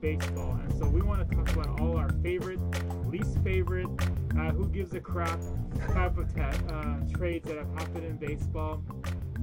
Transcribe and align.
baseball. 0.00 0.58
And 0.62 0.78
so 0.78 0.88
we 0.88 1.00
want 1.00 1.28
to 1.28 1.36
talk 1.36 1.50
about 1.52 1.80
all 1.80 1.96
our 1.96 2.10
favorite, 2.22 2.60
least 3.06 3.38
favorite, 3.42 3.88
uh, 4.38 4.50
who 4.50 4.68
gives 4.68 4.94
a 4.94 5.00
crap 5.00 5.40
type 5.92 6.16
of 6.18 6.38
uh, 6.38 6.96
trades 7.16 7.46
that 7.48 7.56
have 7.56 7.72
happened 7.74 8.04
in 8.04 8.16
baseball. 8.16 8.82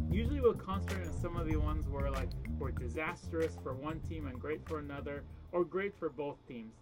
Usually 0.09 0.39
we'll 0.39 0.53
concentrate 0.53 1.07
on 1.07 1.21
some 1.21 1.35
of 1.35 1.47
the 1.47 1.57
ones 1.57 1.87
where 1.87 2.09
like 2.09 2.29
were 2.57 2.71
disastrous 2.71 3.57
for 3.63 3.73
one 3.73 3.99
team 4.01 4.27
and 4.27 4.39
great 4.39 4.67
for 4.67 4.79
another, 4.79 5.23
or 5.51 5.65
great 5.65 5.93
for 5.97 6.09
both 6.09 6.37
teams. 6.47 6.73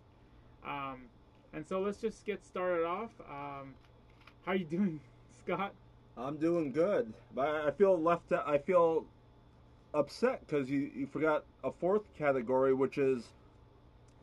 Um, 0.65 1.03
and 1.53 1.67
so 1.67 1.81
let's 1.81 1.97
just 1.97 2.25
get 2.25 2.45
started 2.45 2.85
off. 2.85 3.11
Um, 3.29 3.73
how 4.45 4.51
are 4.51 4.55
you 4.55 4.65
doing, 4.65 4.99
Scott? 5.43 5.73
I'm 6.15 6.37
doing 6.37 6.71
good, 6.71 7.11
but 7.33 7.47
I 7.47 7.71
feel 7.71 7.99
left. 7.99 8.31
I 8.31 8.59
feel 8.59 9.05
upset 9.93 10.45
because 10.45 10.69
you, 10.69 10.91
you 10.95 11.07
forgot 11.07 11.43
a 11.63 11.71
fourth 11.71 12.03
category, 12.17 12.73
which 12.73 12.97
is 12.97 13.29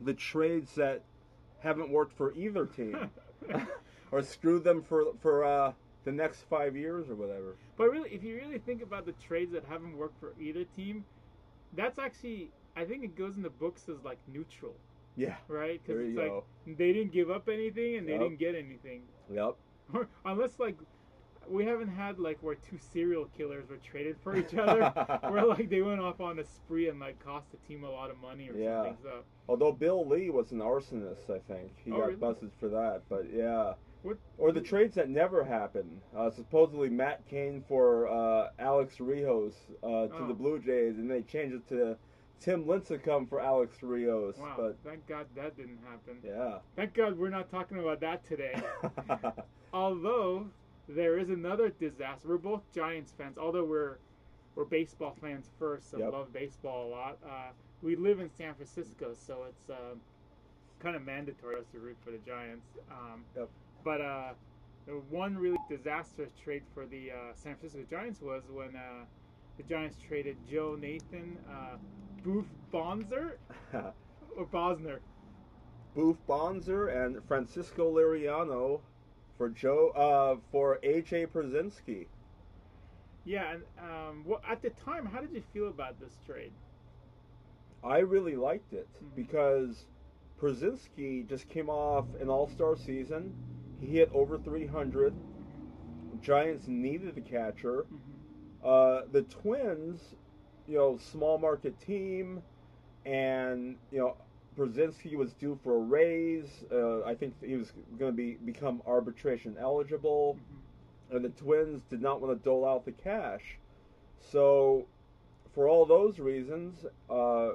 the 0.03 0.13
trades 0.13 0.75
that 0.75 1.01
haven't 1.59 1.89
worked 1.91 2.13
for 2.17 2.33
either 2.33 2.65
team, 2.65 3.09
or 4.11 4.21
screwed 4.21 4.63
them 4.63 4.81
for 4.83 5.13
for 5.21 5.43
uh, 5.43 5.73
the 6.05 6.11
next 6.11 6.43
five 6.49 6.75
years 6.75 7.09
or 7.09 7.15
whatever. 7.15 7.55
But 7.77 7.91
really, 7.91 8.09
if 8.11 8.23
you 8.23 8.35
really 8.35 8.59
think 8.59 8.81
about 8.81 9.05
the 9.05 9.13
trades 9.13 9.51
that 9.53 9.63
haven't 9.65 9.95
worked 9.97 10.19
for 10.19 10.33
either 10.39 10.63
team, 10.75 11.05
that's 11.73 11.99
actually 11.99 12.51
I 12.75 12.85
think 12.85 13.03
it 13.03 13.15
goes 13.15 13.35
in 13.35 13.43
the 13.43 13.49
books 13.49 13.87
as 13.89 14.03
like 14.03 14.17
neutral, 14.27 14.73
Yeah. 15.15 15.35
right? 15.47 15.81
Because 15.85 16.01
it's 16.05 16.15
go. 16.15 16.43
like 16.67 16.77
they 16.77 16.93
didn't 16.93 17.11
give 17.11 17.29
up 17.29 17.49
anything 17.49 17.97
and 17.97 18.07
they 18.07 18.13
didn't 18.17 18.37
get 18.39 18.55
anything, 18.55 19.03
Yep. 19.31 19.55
or 19.93 20.07
unless 20.25 20.59
like 20.59 20.77
we 21.51 21.65
haven't 21.65 21.89
had 21.89 22.19
like 22.19 22.37
where 22.41 22.55
two 22.55 22.77
serial 22.77 23.25
killers 23.37 23.69
were 23.69 23.77
traded 23.77 24.15
for 24.23 24.35
each 24.35 24.53
other, 24.55 24.89
where 25.29 25.45
like 25.45 25.69
they 25.69 25.81
went 25.81 25.99
off 25.99 26.21
on 26.21 26.39
a 26.39 26.43
spree 26.45 26.89
and 26.89 26.99
like 26.99 27.23
cost 27.23 27.47
the 27.51 27.57
team 27.67 27.83
a 27.83 27.89
lot 27.89 28.09
of 28.09 28.17
money 28.21 28.49
or 28.49 28.53
Yeah. 28.55 28.77
something. 28.83 28.97
So 29.03 29.23
Although 29.49 29.73
Bill 29.73 30.07
Lee 30.07 30.29
was 30.29 30.51
an 30.51 30.59
arsonist, 30.59 31.29
I 31.29 31.39
think 31.51 31.71
he 31.83 31.91
Oh, 31.91 31.97
got 31.97 32.03
really? 32.07 32.15
busted 32.15 32.51
for 32.59 32.69
that. 32.69 33.01
But 33.09 33.31
yeah. 33.33 33.73
What- 34.03 34.17
Or 34.39 34.51
the 34.51 34.61
trades 34.61 34.95
that 34.95 35.09
never 35.09 35.43
happened. 35.43 36.01
Uh, 36.15 36.29
supposedly 36.31 36.89
Matt 36.89 37.23
Cain 37.27 37.63
for 37.67 38.07
uh, 38.07 38.49
Alex 38.57 38.99
Rios 38.99 39.53
uh, 39.83 40.07
to 40.07 40.15
Oh. 40.23 40.27
the 40.27 40.33
Blue 40.33 40.57
Jays, 40.59 40.97
and 40.97 41.09
they 41.11 41.21
changed 41.21 41.55
it 41.55 41.67
to 41.69 41.97
Tim 42.39 42.65
Lincecum 42.65 43.29
for 43.29 43.39
Alex 43.39 43.83
Rios. 43.83 44.37
wow, 44.39 44.55
But 44.57 44.77
thank 44.83 45.05
God 45.05 45.27
that 45.35 45.55
didn't 45.55 45.77
happen. 45.87 46.17
yeah. 46.23 46.57
Thank 46.75 46.95
God 46.95 47.15
we're 47.19 47.29
not 47.29 47.51
talking 47.51 47.77
about 47.77 47.99
that 47.99 48.25
today. 48.25 48.59
although 49.73 50.47
there 50.95 51.17
is 51.17 51.29
another 51.29 51.69
disaster. 51.69 52.27
We're 52.27 52.37
both 52.37 52.61
Giants 52.73 53.13
fans, 53.17 53.37
although 53.37 53.65
we're 53.65 53.97
we're 54.55 54.65
baseball 54.65 55.15
fans 55.21 55.49
first 55.57 55.93
and 55.93 56.01
Yep. 56.01 56.11
love 56.11 56.33
baseball 56.33 56.87
a 56.87 56.89
lot. 56.89 57.17
Uh, 57.25 57.51
we 57.81 57.95
live 57.95 58.19
in 58.19 58.29
San 58.29 58.53
Francisco, 58.53 59.13
so 59.13 59.45
it's 59.47 59.69
uh, 59.69 59.95
kind 60.79 60.95
of 60.95 61.03
mandatory 61.03 61.55
us 61.57 61.65
to 61.71 61.79
root 61.79 61.95
for 62.03 62.11
the 62.11 62.17
Giants. 62.19 62.65
Um, 62.91 63.23
Yep. 63.35 63.49
But 63.83 64.01
uh, 64.01 64.33
the 64.85 64.93
one 65.09 65.37
really 65.37 65.57
disastrous 65.69 66.31
trade 66.43 66.63
for 66.73 66.85
the 66.85 67.11
uh, 67.11 67.15
San 67.33 67.55
Francisco 67.55 67.85
Giants 67.89 68.21
was 68.21 68.43
when 68.51 68.75
uh, 68.75 69.05
the 69.57 69.63
Giants 69.63 69.95
traded 70.05 70.35
Joe 70.49 70.75
Nathan, 70.79 71.37
uh, 71.49 71.77
Boof 72.23 72.45
Bonser 72.73 73.37
or 73.73 74.45
Bosner. 74.51 74.99
Boof 75.95 76.17
Bonser 76.27 76.89
and 76.89 77.23
Francisco 77.27 77.91
Liriano 77.93 78.81
for 79.41 79.49
Joe 79.49 79.89
uh, 79.95 80.35
for 80.51 80.77
AJ 80.83 81.25
Pierzynski. 81.25 82.05
Yeah, 83.25 83.53
and 83.53 83.63
um, 83.79 84.23
what 84.23 84.41
at 84.47 84.61
the 84.61 84.69
time, 84.69 85.07
how 85.07 85.19
did 85.19 85.31
you 85.33 85.41
feel 85.51 85.67
about 85.67 85.99
this 85.99 86.13
trade? 86.27 86.51
I 87.83 87.99
really 87.99 88.35
liked 88.35 88.71
it 88.73 88.87
Mhm. 89.03 89.15
because 89.15 89.85
Pierzynski 90.39 91.27
just 91.27 91.49
came 91.49 91.69
off 91.71 92.05
an 92.21 92.29
All 92.29 92.47
Star 92.47 92.75
season. 92.75 93.33
He 93.79 93.87
hit 93.87 94.11
over 94.13 94.37
300. 94.37 95.13
Giants 96.21 96.67
needed 96.67 97.17
a 97.17 97.21
catcher. 97.21 97.87
Uh, 98.63 99.01
the 99.11 99.23
Twins, 99.23 100.13
you 100.67 100.77
know, 100.77 100.97
small 100.97 101.39
market 101.39 101.79
team, 101.79 102.43
and 103.05 103.77
you 103.91 103.99
know, 103.99 104.17
Pierzynski 104.61 105.15
was 105.15 105.33
due 105.33 105.59
for 105.63 105.75
a 105.75 105.79
raise. 105.79 106.63
Uh, 106.71 107.03
I 107.03 107.15
think 107.15 107.33
he 107.43 107.55
was 107.55 107.71
going 107.97 108.11
to 108.11 108.15
be 108.15 108.37
become 108.45 108.81
arbitration 108.85 109.57
eligible, 109.59 110.37
and 111.09 111.25
the 111.25 111.29
Twins 111.29 111.81
did 111.89 112.01
not 112.01 112.21
want 112.21 112.37
to 112.37 112.43
dole 112.43 112.65
out 112.65 112.85
the 112.85 112.91
cash. 112.91 113.57
So, 114.31 114.85
for 115.55 115.67
all 115.67 115.85
those 115.85 116.19
reasons, 116.19 116.85
uh, 117.09 117.51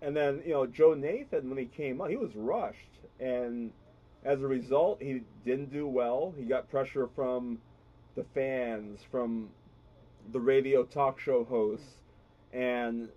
and 0.00 0.16
then 0.16 0.42
you 0.44 0.52
know, 0.52 0.66
Joe 0.66 0.94
Nathan 0.94 1.48
when 1.48 1.58
he 1.58 1.66
came 1.66 2.00
up, 2.00 2.08
he 2.08 2.16
was 2.16 2.34
rushed, 2.36 3.00
and 3.18 3.72
as 4.24 4.42
a 4.42 4.46
result, 4.46 5.02
he 5.02 5.22
didn't 5.44 5.72
do 5.72 5.86
well. 5.88 6.34
He 6.36 6.44
got 6.44 6.70
pressure 6.70 7.08
from 7.16 7.58
the 8.14 8.24
fans, 8.34 9.00
from 9.10 9.48
the 10.32 10.40
radio 10.40 10.84
talk 10.84 11.18
show 11.18 11.44
hosts, 11.44 12.02
and 12.52 13.08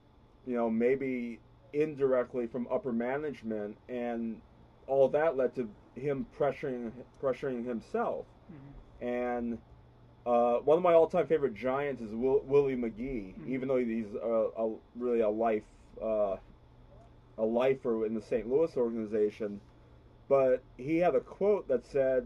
you 0.48 0.56
know 0.56 0.70
maybe 0.70 1.40
indirectly 1.74 2.48
from 2.48 2.68
upper 2.72 2.92
management, 2.92 3.78
and 3.90 4.42
all 4.88 5.08
that 5.10 5.38
led 5.38 5.56
to 5.56 5.70
him 5.96 6.26
pressuring 6.38 6.92
pressuring 7.22 7.66
himself. 7.66 8.26
And 9.02 9.58
uh, 10.26 10.58
one 10.58 10.78
of 10.78 10.84
my 10.84 10.94
all-time 10.94 11.26
favorite 11.28 11.56
Giants 11.56 12.02
is 12.02 12.14
Will, 12.14 12.42
Willie 12.46 12.76
McGee, 12.76 13.34
Mhm. 13.36 13.48
even 13.48 13.68
though 13.68 13.78
he's 13.78 14.14
a, 14.14 14.50
a, 14.58 14.76
really 14.96 15.22
a 15.22 15.30
life 15.30 15.64
uh, 16.02 16.38
a 17.38 17.44
lifer 17.46 18.06
in 18.06 18.14
the 18.14 18.22
St. 18.22 18.48
Louis 18.48 18.76
organization. 18.78 19.60
But 20.28 20.62
he 20.78 20.98
had 20.98 21.16
a 21.16 21.20
quote 21.22 21.68
that 21.70 21.86
said, 21.86 22.24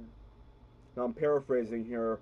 and 0.95 1.03
I'm 1.05 1.13
paraphrasing 1.13 1.85
here, 1.85 2.19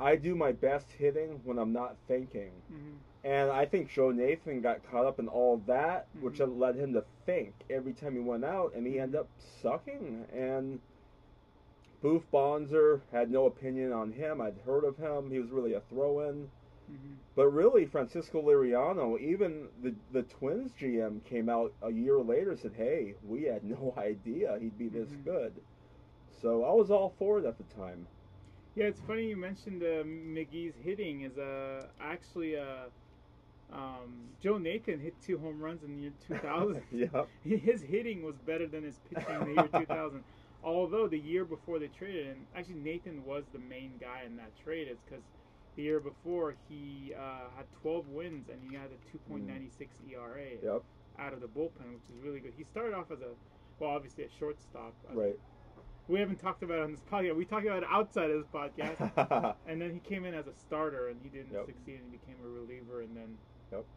I 0.00 0.16
do 0.16 0.34
my 0.34 0.52
best 0.52 0.90
hitting 0.92 1.40
when 1.44 1.58
I'm 1.58 1.72
not 1.72 1.96
thinking. 2.08 2.50
hmm 2.68 2.96
And 3.28 3.50
I 3.50 3.66
think 3.66 3.90
Joe 3.90 4.10
Nathan 4.10 4.62
got 4.62 4.82
caught 4.82 5.04
up 5.04 5.18
in 5.18 5.28
all 5.28 5.58
that, 5.58 6.08
which 6.18 6.40
Mhm. 6.40 6.48
led 6.50 6.76
him 6.76 6.94
to 6.94 7.02
think 7.26 7.66
every 7.68 7.92
time 7.92 8.14
he 8.14 8.20
went 8.20 8.44
out, 8.44 8.74
and 8.74 8.86
he 8.86 8.98
ended 8.98 9.20
up 9.20 9.30
sucking. 9.38 10.24
And 10.32 10.80
Boof 12.00 12.28
Bonser 12.32 13.02
had 13.12 13.30
no 13.30 13.46
opinion 13.46 13.92
on 13.92 14.10
him. 14.10 14.40
I'd 14.40 14.58
heard 14.58 14.84
of 14.84 14.96
him. 14.96 15.30
He 15.30 15.38
was 15.38 15.52
really 15.52 15.74
a 15.74 15.80
throw-in. 15.80 16.50
hmm 16.88 17.14
But 17.34 17.48
really, 17.48 17.86
Francisco 17.86 18.42
Liriano, 18.42 19.18
even 19.20 19.70
the 19.80 19.96
the 20.10 20.22
Twins 20.24 20.74
GM 20.74 21.20
came 21.20 21.48
out 21.48 21.76
a 21.82 21.92
year 21.92 22.20
later 22.20 22.50
and 22.52 22.60
said, 22.60 22.74
"Hey, 22.74 23.16
we 23.22 23.44
had 23.44 23.64
no 23.64 23.94
idea 23.98 24.58
he'd 24.58 24.78
be 24.78 24.88
this 24.88 25.10
Mhm. 25.10 25.24
good." 25.24 25.64
So 26.30 26.64
I 26.64 26.72
was 26.74 26.90
all 26.90 27.10
for 27.10 27.38
it 27.38 27.46
at 27.46 27.58
the 27.58 27.64
time. 27.64 28.08
Yeah, 28.74 28.86
it's 28.86 29.00
funny 29.00 29.28
you 29.28 29.36
mentioned 29.36 29.82
uh, 29.82 30.04
McGee's 30.04 30.76
hitting 30.76 31.22
is 31.22 31.36
uh, 31.36 31.88
actually 31.98 32.56
uh, 32.56 32.90
um, 33.72 34.28
Joe 34.42 34.58
Nathan 34.58 34.98
hit 35.00 35.14
two 35.22 35.38
home 35.38 35.60
runs 35.60 35.82
in 35.82 35.94
the 35.96 36.02
year 36.02 36.12
2000. 36.26 36.82
yep. 36.92 37.28
his 37.44 37.82
hitting 37.82 38.22
was 38.22 38.36
better 38.38 38.66
than 38.66 38.82
his 38.84 38.98
pitching 39.08 39.34
in 39.42 39.54
the 39.54 39.62
year 39.62 39.68
2000. 39.86 40.24
Although 40.64 41.06
the 41.06 41.18
year 41.18 41.44
before 41.44 41.78
they 41.78 41.86
traded 41.88 42.26
him, 42.26 42.46
actually 42.56 42.76
Nathan 42.76 43.24
was 43.24 43.44
the 43.52 43.58
main 43.60 43.92
guy 44.00 44.22
in 44.26 44.36
that 44.36 44.52
trade. 44.62 44.88
It's 44.90 45.02
because 45.04 45.22
the 45.76 45.82
year 45.82 46.00
before 46.00 46.56
he 46.68 47.14
uh, 47.16 47.48
had 47.56 47.66
12 47.80 48.08
wins 48.08 48.48
and 48.48 48.58
he 48.68 48.74
had 48.76 48.90
a 48.90 49.32
2.96 49.32 49.70
ERA 50.10 50.50
Yep. 50.62 50.82
out 51.20 51.32
of 51.32 51.40
the 51.40 51.46
bullpen, 51.46 51.92
which 51.94 52.08
is 52.10 52.20
really 52.24 52.40
good. 52.40 52.54
He 52.56 52.64
started 52.64 52.94
off 52.94 53.10
as 53.12 53.20
a, 53.20 53.30
well, 53.78 53.90
obviously 53.90 54.24
a 54.24 54.28
shortstop. 54.38 54.94
Right. 55.12 55.38
We 56.08 56.18
haven't 56.18 56.40
talked 56.40 56.62
about 56.62 56.78
it 56.78 56.84
on 56.84 56.90
this 56.90 57.02
podcast. 57.02 57.36
We 57.36 57.44
talked 57.44 57.66
about 57.66 57.82
it 57.82 57.88
outside 57.88 58.30
of 58.30 58.38
this 58.40 58.48
podcast. 58.52 59.54
and 59.68 59.80
then 59.80 59.92
he 59.92 60.00
came 60.00 60.24
in 60.24 60.34
as 60.34 60.46
a 60.48 60.54
starter 60.54 61.08
and 61.08 61.20
he 61.22 61.28
didn't 61.28 61.52
Yep. 61.52 61.66
succeed 61.66 62.00
and 62.02 62.10
he 62.10 62.16
became 62.18 62.36
a 62.44 62.48
reliever 62.48 63.02
and 63.02 63.14
then 63.16 63.36
Yep. 63.72 63.88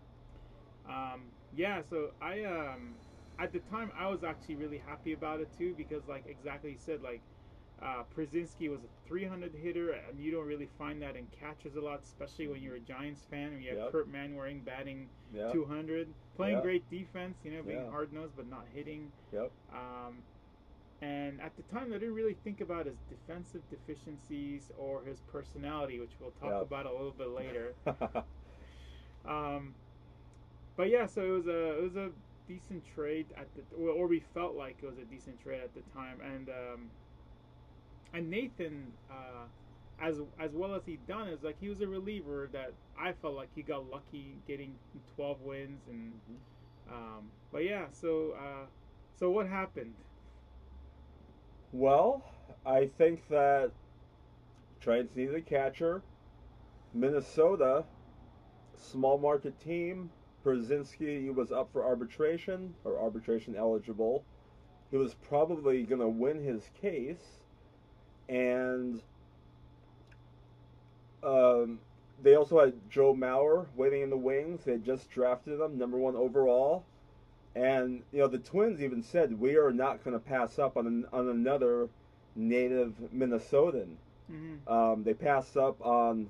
um, 0.85 1.35
yeah 1.51 1.81
so 1.81 2.11
i 2.21 2.43
um, 2.43 3.01
at 3.37 3.51
the 3.51 3.59
time 3.59 3.91
i 3.95 4.07
was 4.07 4.23
actually 4.23 4.55
really 4.55 4.77
happy 4.79 5.13
about 5.13 5.39
it 5.41 5.51
too 5.51 5.75
because 5.75 6.07
like 6.07 6.25
exactly 6.25 6.71
you 6.71 6.77
said 6.77 7.01
like 7.01 7.23
uh, 7.79 8.03
Pierzynski 8.03 8.69
was 8.69 8.83
a 8.83 8.89
300 9.07 9.55
hitter 9.55 9.91
and 9.93 10.19
you 10.19 10.29
don't 10.29 10.45
really 10.45 10.67
find 10.67 11.01
that 11.01 11.15
in 11.15 11.27
catchers 11.27 11.75
a 11.75 11.81
lot 11.81 12.01
especially 12.03 12.47
when 12.47 12.61
you're 12.61 12.75
a 12.75 12.79
giants 12.81 13.25
fan 13.25 13.53
and 13.53 13.63
you 13.63 13.69
have 13.71 13.79
Yep. 13.79 13.91
Kirt 13.91 14.07
Manwaring 14.09 14.63
batting 14.63 15.09
yep. 15.31 15.51
200 15.51 16.15
playing 16.35 16.57
Yeah. 16.57 16.61
great 16.61 16.89
defense 16.89 17.43
you 17.43 17.51
know 17.51 17.63
being 17.63 17.79
Yeah. 17.79 17.89
hard-nosed 17.89 18.35
but 18.35 18.47
not 18.47 18.67
hitting 18.67 19.13
Yep. 19.31 19.53
um, 19.69 20.27
and 21.01 21.41
at 21.41 21.55
the 21.55 21.63
time, 21.63 21.91
I 21.93 21.97
didn't 21.97 22.13
really 22.13 22.35
think 22.35 22.61
about 22.61 22.85
his 22.85 23.01
defensive 23.01 23.67
deficiencies 23.67 24.69
or 24.75 25.03
his 25.03 25.21
personality, 25.21 25.99
which 25.99 26.19
we'll 26.19 26.31
talk 26.31 26.61
about 26.61 26.85
a 26.85 26.91
little 26.91 27.11
bit 27.13 27.29
later. 27.29 27.79
Um, 29.25 29.75
but 30.75 30.89
yeah, 30.89 31.05
so 31.05 31.21
it 31.23 31.29
was 31.29 31.47
a 31.47 31.77
it 31.77 31.83
was 31.83 31.95
a 31.95 32.09
decent 32.47 32.83
trade 32.85 33.27
at 33.37 33.47
the 33.55 33.75
or 33.75 34.07
we 34.07 34.19
felt 34.19 34.55
like 34.55 34.77
it 34.81 34.85
was 34.85 34.97
a 34.97 35.05
decent 35.05 35.39
trade 35.41 35.61
at 35.61 35.73
the 35.73 35.81
time, 35.93 36.19
and 36.21 36.49
um, 36.49 36.91
and 38.13 38.29
Nathan, 38.29 38.93
uh, 39.09 39.45
as 39.99 40.19
as 40.39 40.51
well 40.53 40.73
as 40.75 40.85
he 40.85 40.97
done, 41.07 41.27
is 41.27 41.43
like 41.43 41.57
he 41.59 41.69
was 41.69 41.81
a 41.81 41.87
reliever 41.87 42.49
that 42.53 42.73
I 42.97 43.13
felt 43.13 43.35
like 43.35 43.49
he 43.55 43.61
got 43.63 43.89
lucky 43.89 44.37
getting 44.47 44.75
12 45.15 45.41
wins 45.41 45.87
and 45.87 46.13
Um, 46.89 47.31
but 47.51 47.63
yeah, 47.63 47.87
so 47.91 48.31
uh, 48.31 48.65
so 49.15 49.29
what 49.31 49.47
happened? 49.47 49.93
Well, 51.73 52.23
I 52.65 52.87
think 52.87 53.27
that 53.29 53.71
Giants 54.81 55.15
needed 55.15 55.35
a 55.35 55.41
catcher. 55.41 56.03
Minnesota, 56.93 57.85
small 58.81 59.17
market 59.17 59.59
team. 59.59 60.09
Pierzynski 60.43 61.33
was 61.33 61.51
up 61.51 61.69
for 61.71 61.85
arbitration 61.85 62.73
or 62.83 62.99
arbitration 62.99 63.55
eligible. 63.55 64.23
He 64.89 64.97
was 64.97 65.13
probably 65.13 65.83
going 65.83 66.01
to 66.01 66.07
win 66.07 66.43
his 66.43 66.69
case, 66.81 67.39
and 68.27 69.01
um, 71.23 71.79
they 72.21 72.35
also 72.35 72.59
had 72.59 72.73
Joe 72.89 73.13
Mauer 73.13 73.67
waiting 73.75 74.01
in 74.01 74.09
the 74.09 74.17
wings. 74.17 74.63
They 74.65 74.73
had 74.73 74.83
just 74.83 75.09
drafted 75.09 75.59
him, 75.59 75.77
number 75.77 75.97
one 75.97 76.15
overall. 76.15 76.83
And 77.55 78.01
you 78.11 78.19
know 78.19 78.27
the 78.27 78.37
Twins 78.37 78.81
even 78.81 79.03
said 79.03 79.37
we 79.37 79.57
are 79.57 79.71
not 79.71 80.03
going 80.03 80.13
to 80.13 80.19
pass 80.19 80.57
up 80.57 80.77
on 80.77 80.87
an, 80.87 81.05
on 81.11 81.29
another 81.29 81.89
native 82.35 82.93
Minnesotan. 83.13 83.95
Mm-hmm. 84.31 84.71
Um, 84.71 85.03
they 85.03 85.13
passed 85.13 85.57
up 85.57 85.85
on 85.85 86.29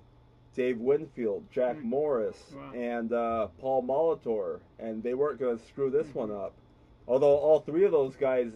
Dave 0.54 0.80
Winfield, 0.80 1.50
Jack 1.52 1.78
Mm. 1.78 1.84
Morris, 1.84 2.52
Wow. 2.56 2.72
and 2.74 3.14
uh, 3.14 3.48
Paul 3.60 3.84
Molitor, 3.84 4.62
and 4.80 5.02
they 5.04 5.14
weren't 5.14 5.40
going 5.40 5.58
to 5.58 5.64
screw 5.64 5.90
this 5.90 6.08
Mhm. 6.08 6.16
one 6.16 6.32
up. 6.32 6.56
Although 7.08 7.38
all 7.38 7.60
three 7.60 7.84
of 7.86 7.92
those 7.92 8.16
guys, 8.16 8.54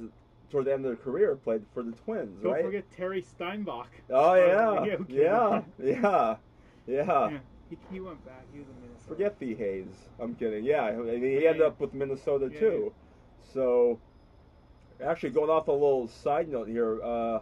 toward 0.49 0.65
the 0.65 0.73
end 0.73 0.85
of 0.85 0.91
their 0.91 1.03
career, 1.03 1.35
played 1.35 1.65
for 1.73 1.83
the 1.83 1.91
Twins, 1.91 2.41
Don't 2.41 2.53
right? 2.53 2.63
forget 2.63 2.89
Terry 2.91 3.21
Steinbach. 3.21 3.89
oh 4.09 4.35
yeah, 4.35 4.85
yeah, 5.09 5.61
yeah, 5.79 5.83
yeah, 5.83 6.37
yeah. 6.85 7.29
Yeah, 7.31 7.39
he, 7.69 7.77
he 7.89 7.99
went 7.99 8.23
back. 8.25 8.45
He 8.51 8.59
was 8.59 8.67
in 8.67 8.81
Minnesota. 8.81 9.11
Forget 9.15 9.39
the 9.39 9.55
Hayes. 9.55 10.09
I'm 10.19 10.35
kidding. 10.35 10.63
Yeah, 10.63 10.91
he 10.91 11.43
Yeah, 11.43 11.49
ended 11.49 11.61
up 11.61 11.79
with 11.79 11.93
Minnesota 11.93 12.49
Yeah, 12.49 12.59
too. 12.59 12.93
So, 13.53 13.99
actually, 14.99 15.31
going 15.31 15.49
off 15.49 15.67
a 15.67 15.71
little 15.71 16.07
side 16.07 16.49
note 16.49 16.67
here, 16.67 17.01
uh, 17.01 17.39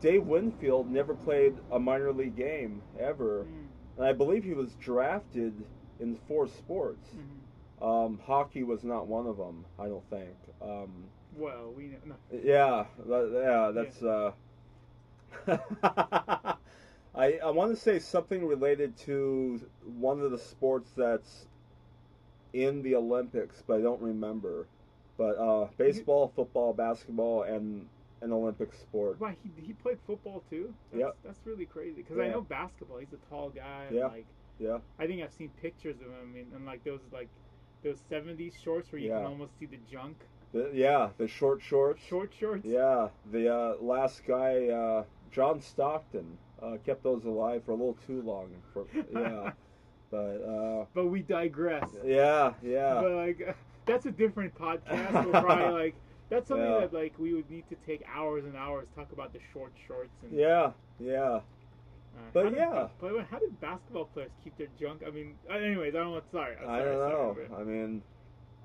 Dave 0.00 0.26
Winfield 0.26 0.90
never 0.90 1.14
played 1.14 1.54
a 1.72 1.78
minor 1.78 2.12
league 2.12 2.36
game 2.36 2.82
ever, 2.98 3.44
Mm, 3.44 3.66
and 3.96 4.06
I 4.06 4.12
believe 4.12 4.44
he 4.44 4.54
was 4.54 4.74
drafted 4.74 5.52
in 6.00 6.16
four 6.28 6.46
sports. 6.46 7.10
mhm. 7.14 7.84
Um, 7.84 8.18
hockey 8.26 8.64
was 8.64 8.82
not 8.84 9.06
one 9.06 9.26
of 9.26 9.36
them. 9.36 9.64
I 9.78 9.86
don't 9.86 10.08
think. 10.10 10.36
Um, 10.60 11.04
Well, 11.36 11.72
we 11.76 11.88
know. 11.88 11.98
No. 12.06 12.14
yeah, 12.32 12.86
that, 13.06 13.30
yeah, 13.32 13.70
that's. 13.72 14.02
Uh, 14.02 14.32
I 17.14 17.38
I 17.38 17.50
want 17.50 17.70
to 17.74 17.76
say 17.80 17.98
something 17.98 18.46
related 18.46 18.96
to 18.98 19.60
one 19.98 20.20
of 20.20 20.30
the 20.30 20.38
sports 20.38 20.90
that's 20.96 21.46
in 22.52 22.82
the 22.82 22.94
Olympics, 22.96 23.62
but 23.66 23.78
I 23.78 23.82
don't 23.82 24.00
remember. 24.02 24.66
But 25.16 25.36
uh, 25.38 25.68
baseball, 25.76 26.28
football, 26.34 26.72
basketball, 26.72 27.42
and 27.42 27.88
an 28.22 28.32
Olympic 28.32 28.74
sport. 28.74 29.18
But 29.18 29.34
he, 29.42 29.50
he 29.66 29.72
played 29.72 29.98
football 30.06 30.42
too. 30.50 30.74
That's, 30.92 31.00
Yep. 31.00 31.16
That's 31.24 31.38
really 31.44 31.66
crazy 31.66 32.02
because 32.02 32.18
I 32.18 32.28
know 32.28 32.40
basketball. 32.40 32.98
He's 32.98 33.12
a 33.12 33.30
tall 33.30 33.50
guy. 33.50 33.84
and, 33.88 33.96
Yeah. 33.96 34.06
Like 34.06 34.26
Yeah, 34.58 34.78
I 34.98 35.06
think 35.06 35.22
I've 35.22 35.32
seen 35.32 35.50
pictures 35.62 35.96
of 36.00 36.06
him 36.08 36.34
in, 36.34 36.56
in 36.56 36.64
like 36.64 36.82
those 36.84 37.00
like 37.12 37.28
those 37.84 37.98
'70s 38.10 38.54
shorts 38.62 38.90
where 38.90 39.00
you 39.00 39.08
Yeah. 39.10 39.18
can 39.18 39.26
almost 39.26 39.52
see 39.58 39.66
the 39.66 39.78
junk. 39.90 40.16
the, 40.52 40.70
yeah, 40.74 41.10
the 41.18 41.28
short 41.28 41.62
shorts. 41.62 42.02
Short 42.02 42.32
shorts. 42.38 42.64
Yeah, 42.64 43.08
the 43.30 43.54
uh, 43.54 43.74
last 43.80 44.22
guy, 44.26 44.66
uh, 44.68 45.04
John 45.30 45.60
Stockton, 45.60 46.38
uh, 46.60 46.78
kept 46.84 47.02
those 47.04 47.24
alive 47.24 47.62
for 47.64 47.70
a 47.72 47.74
little 47.74 47.96
too 48.06 48.20
long. 48.22 48.48
For 48.72 48.86
yeah, 49.12 49.52
but 50.10 50.16
uh, 50.42 50.84
But 50.94 51.06
we 51.06 51.20
digress. 51.22 51.88
yeah, 52.04 52.54
yeah. 52.62 52.94
But 53.00 53.12
like 53.12 53.56
that's 53.86 54.06
a 54.06 54.10
different 54.10 54.54
podcast. 54.56 55.12
We'll 55.24 55.40
probably 55.42 55.82
like 55.84 55.94
that's 56.30 56.48
something 56.48 56.66
Yeah. 56.70 56.80
that 56.80 56.92
like 56.92 57.18
we 57.18 57.32
would 57.34 57.50
need 57.50 57.68
to 57.68 57.76
take 57.86 58.02
hours 58.12 58.44
and 58.44 58.56
hours 58.56 58.86
talk 58.94 59.12
about 59.12 59.32
the 59.32 59.40
short 59.52 59.72
shorts 59.86 60.22
and 60.22 60.32
Yeah, 60.38 60.72
yeah. 60.98 61.40
Uh, 62.16 62.20
But 62.32 62.44
how 62.44 62.50
did- 62.50 62.58
yeah. 62.58 62.88
but 63.00 63.26
how 63.30 63.38
did 63.38 63.60
basketball 63.60 64.06
players 64.06 64.32
keep 64.42 64.56
their 64.56 64.68
junk? 64.78 65.02
I 65.06 65.10
mean, 65.10 65.36
uh, 65.50 65.54
anyways, 65.54 65.94
I 65.94 65.98
don't 65.98 66.14
know. 66.14 66.22
Sorry, 66.32 66.56
I'm 66.60 66.68
I 66.68 66.78
don't 66.84 66.98
sorry, 66.98 67.12
know. 67.12 67.36
but- 67.50 67.60
I 67.60 67.64
mean, 67.64 68.02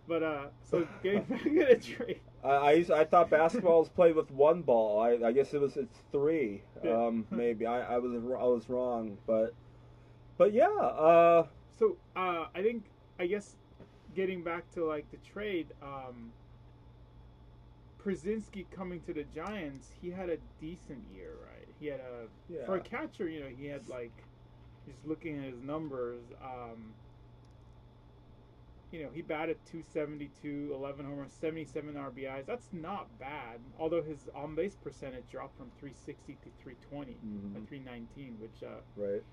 But 0.08 0.24
uh, 0.24 0.48
so 0.62 0.86
getting 1.04 1.24
back 1.24 1.44
to 1.44 1.66
the 1.66 1.76
trade. 1.78 2.20
I 2.44 2.50
I, 2.50 2.72
used, 2.74 2.92
I 2.92 3.06
thought 3.06 3.30
basketball 3.30 3.80
was 3.80 3.90
played 3.90 4.16
with 4.16 4.30
one 4.32 4.62
ball. 4.64 5.00
I, 5.00 5.12
I 5.28 5.32
guess 5.32 5.54
it 5.54 5.62
was 5.62 5.78
it's 5.78 6.00
three. 6.12 6.64
Yeah. 6.84 7.06
Um, 7.06 7.26
maybe 7.32 7.66
I, 7.66 7.96
I 7.96 7.98
was 8.00 8.12
I 8.14 8.18
was 8.44 8.70
wrong, 8.70 9.18
but 9.26 9.54
but 10.38 10.52
yeah. 10.52 10.68
Uh, 10.68 11.48
So 11.80 11.96
uh, 12.18 12.48
I 12.54 12.62
think 12.62 12.86
I 13.20 13.28
guess 13.28 13.56
getting 14.16 14.44
back 14.44 14.70
to 14.72 14.84
like 14.86 15.10
the 15.12 15.18
trade, 15.18 15.68
um, 15.82 16.34
Pierzynski 18.04 18.66
coming 18.72 19.02
to 19.02 19.14
the 19.14 19.24
Giants, 19.24 19.90
he 20.02 20.10
had 20.12 20.30
a 20.30 20.38
decent 20.60 21.04
year, 21.14 21.36
right? 21.46 21.68
He 21.80 21.88
had 21.88 22.00
a 22.00 22.28
yeah. 22.50 22.66
for 22.66 22.76
a 22.76 22.82
catcher, 22.82 23.30
you 23.30 23.40
know, 23.42 23.50
he 23.50 23.66
had 23.68 23.88
like 23.88 24.12
just 24.86 25.06
looking 25.06 25.38
at 25.40 25.46
his 25.46 25.62
numbers, 25.62 26.24
um, 26.42 26.94
you 28.92 29.02
know, 29.04 29.10
he 29.12 29.22
batted 29.22 29.58
272, 29.66 30.72
11 30.74 31.06
homers, 31.06 31.32
77 31.32 31.96
RBIs. 31.96 32.46
That's 32.46 32.70
not 32.72 33.08
bad. 33.18 33.60
Although 33.80 34.04
his 34.04 34.30
on 34.36 34.54
base 34.54 34.76
percentage 34.76 35.24
dropped 35.32 35.58
from 35.58 35.72
360 35.80 36.34
to 36.44 36.50
320, 36.62 37.14
Mhm. 37.14 37.56
or 37.56 37.66
319, 37.66 38.40
which 38.40 38.62
uh, 38.62 38.82
right. 38.96 39.24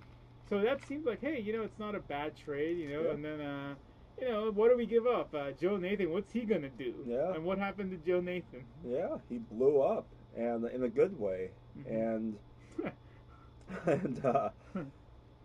so 0.48 0.60
that 0.62 0.82
seems 0.86 1.04
like, 1.04 1.20
hey, 1.20 1.40
you 1.40 1.52
know, 1.52 1.62
it's 1.62 1.78
not 1.78 1.94
a 1.94 2.00
bad 2.00 2.36
trade, 2.36 2.78
you 2.78 2.88
know. 2.88 3.02
Yeah. 3.02 3.10
And 3.10 3.24
then, 3.24 3.40
uh, 3.40 3.74
you 4.20 4.28
know, 4.28 4.50
what 4.50 4.70
do 4.70 4.76
we 4.76 4.86
give 4.86 5.06
up? 5.06 5.34
Uh, 5.34 5.50
Joe 5.52 5.76
Nathan, 5.76 6.10
what's 6.10 6.32
he 6.32 6.40
gonna 6.40 6.68
do? 6.70 6.94
Yeah. 7.06 7.32
And 7.34 7.44
what 7.44 7.58
happened 7.58 7.90
to 7.92 7.96
Joe 8.10 8.20
Nathan? 8.20 8.64
Yeah, 8.86 9.16
he 9.28 9.38
blew 9.38 9.80
up, 9.80 10.06
and 10.36 10.64
in 10.66 10.82
a 10.84 10.88
good 10.88 11.18
way. 11.18 11.50
Mhm. 11.78 11.90
And 11.90 12.92
and 13.86 14.24
uh, 14.24 14.50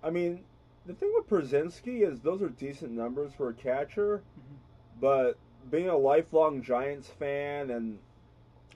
I 0.04 0.10
mean, 0.10 0.44
the 0.86 0.94
thing 0.94 1.12
with 1.16 1.30
Pierzynski 1.30 2.08
is 2.08 2.22
those 2.22 2.42
are 2.42 2.50
decent 2.50 2.92
numbers 2.92 3.34
for 3.34 3.50
a 3.50 3.54
catcher, 3.54 4.24
Mhm. 4.40 4.58
but 5.00 5.38
being 5.70 5.90
a 5.90 5.98
lifelong 5.98 6.62
Giants 6.62 7.10
fan, 7.10 7.72
and 7.72 8.00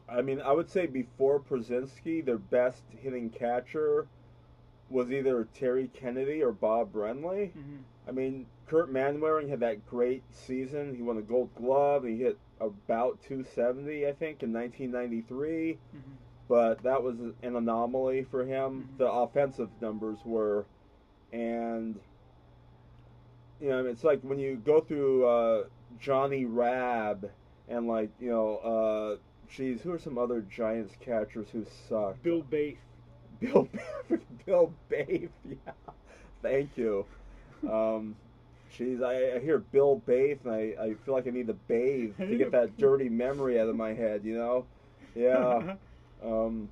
I 0.07 0.21
mean, 0.21 0.41
I 0.41 0.51
would 0.53 0.69
say 0.69 0.87
before 0.87 1.39
Pierzynski, 1.39 2.25
their 2.25 2.39
best 2.39 2.83
hitting 2.97 3.29
catcher 3.29 4.07
was 4.89 5.11
either 5.11 5.47
Terry 5.53 5.87
Kennedy 5.93 6.41
or 6.41 6.51
Bob 6.51 6.91
Brenly. 6.91 7.51
Mhm. 7.51 7.83
I 8.07 8.11
mean, 8.11 8.47
Kirt 8.69 8.91
Manwaring 8.93 9.49
had 9.49 9.61
that 9.61 9.85
great 9.87 10.23
season. 10.31 10.93
He 10.95 11.01
won 11.01 11.17
a 11.17 11.21
Gold 11.21 11.49
Glove. 11.55 12.03
He 12.05 12.17
hit 12.17 12.37
about 12.61 13.19
270, 13.23 14.05
I 14.07 14.13
think, 14.13 14.43
in 14.43 14.51
1993 14.53 15.79
Mhm. 15.95 15.99
but 16.47 16.81
that 16.83 17.01
was 17.03 17.19
an 17.19 17.35
anomaly 17.55 18.23
for 18.23 18.43
him. 18.45 18.89
Mhm. 18.93 18.97
The 18.97 19.11
offensive 19.11 19.69
numbers 19.81 20.17
were, 20.25 20.65
and 21.31 21.99
you 23.59 23.69
know, 23.69 23.85
it's 23.85 24.03
like 24.03 24.21
when 24.21 24.39
you 24.39 24.55
go 24.57 24.81
through 24.81 25.25
uh, 25.27 25.63
Johnny 25.99 26.45
Rabb 26.45 27.29
and 27.67 27.87
like 27.87 28.09
you 28.19 28.29
know, 28.29 28.57
uh, 28.57 29.17
geez, 29.49 29.81
who 29.81 29.91
are 29.91 29.99
some 29.99 30.17
other 30.17 30.41
Giants 30.41 30.95
catchers 30.99 31.49
who 31.49 31.65
suck? 31.65 32.21
Bill 32.23 32.41
Bathe. 32.43 32.77
Bill, 33.39 33.67
Bill 34.45 34.73
Bathe. 34.89 35.29
Yeah, 35.45 35.73
thank 36.41 36.77
you. 36.77 37.05
Um, 37.69 38.15
Jeez, 38.77 39.03
I, 39.03 39.37
I 39.37 39.39
hear 39.39 39.59
Bill 39.59 40.01
Bathe, 40.05 40.39
and 40.45 40.53
I, 40.53 40.75
I 40.79 40.93
feel 41.05 41.13
like 41.13 41.27
I 41.27 41.31
need 41.31 41.47
to 41.47 41.53
bathe 41.53 42.17
to 42.17 42.37
get 42.37 42.51
that 42.51 42.77
dirty 42.77 43.09
memory 43.09 43.59
out 43.59 43.67
of 43.67 43.75
my 43.75 43.93
head, 43.93 44.21
you 44.23 44.37
know? 44.37 44.65
Yeah. 45.15 45.75
Um, 46.21 46.67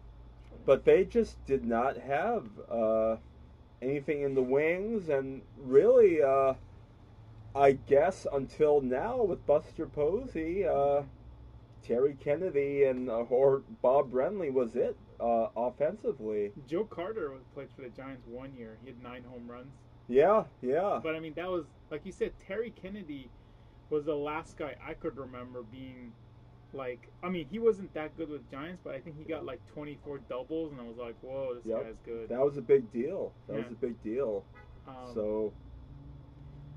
but 0.66 0.84
they 0.84 1.06
just 1.06 1.44
did 1.46 1.64
not 1.64 1.96
have 1.96 2.44
uh, 2.70 3.16
anything 3.82 4.24
in 4.24 4.36
the 4.36 4.42
wings, 4.42 5.08
and 5.08 5.42
really, 5.58 6.22
uh, 6.22 6.56
I 7.56 7.72
guess 7.72 8.28
until 8.34 8.82
now 8.82 9.24
with 9.24 9.46
Buster 9.48 9.86
Posey, 9.86 10.66
uh, 10.66 11.04
Terry 11.82 12.18
Kennedy 12.20 12.84
and 12.84 13.10
uh, 13.10 13.20
or 13.30 13.62
Bob 13.82 14.12
Brenly 14.12 14.52
was 14.52 14.76
it 14.76 14.98
uh, 15.22 15.48
offensively. 15.56 16.52
Joe 16.68 16.84
Carter 16.84 17.32
played 17.54 17.70
for 17.74 17.84
the 17.84 17.90
Giants 17.90 18.28
one 18.28 18.54
year. 18.56 18.78
He 18.82 18.90
had 18.90 19.02
nine 19.02 19.24
home 19.24 19.48
runs. 19.50 19.72
Yeah, 20.10 20.44
yeah, 20.62 21.00
But 21.04 21.16
I 21.16 21.20
mean, 21.20 21.34
that 21.36 21.50
was 21.50 21.66
like 21.92 22.06
you 22.06 22.12
said. 22.12 22.34
Terry 22.40 22.72
Kennedy 22.72 23.32
was 23.90 24.06
the 24.06 24.16
last 24.16 24.58
guy 24.58 24.76
I 24.86 24.94
could 24.94 25.18
remember 25.18 25.64
being 25.64 26.14
like. 26.74 27.10
I 27.24 27.30
mean, 27.30 27.48
he 27.50 27.60
wasn't 27.60 27.94
that 27.94 28.16
good 28.18 28.30
with 28.30 28.50
Giants, 28.50 28.82
but 28.84 28.96
I 28.96 29.00
think 29.00 29.18
he 29.18 29.24
got 29.24 29.46
like 29.46 29.66
24 29.66 30.20
doubles, 30.30 30.72
and 30.72 30.82
I 30.82 30.84
was 30.86 30.98
like, 30.98 31.16
"Whoa, 31.22 31.56
this 31.56 31.66
Yep. 31.66 31.84
guy's 31.86 32.00
good." 32.06 32.30
that 32.30 32.42
was 32.42 32.58
a 32.58 32.62
big 32.62 32.92
deal. 32.92 33.34
That 33.48 33.58
was 33.58 33.72
a 33.72 33.76
big 33.76 34.02
deal. 34.02 34.46
Um, 34.88 35.14
So 35.14 35.54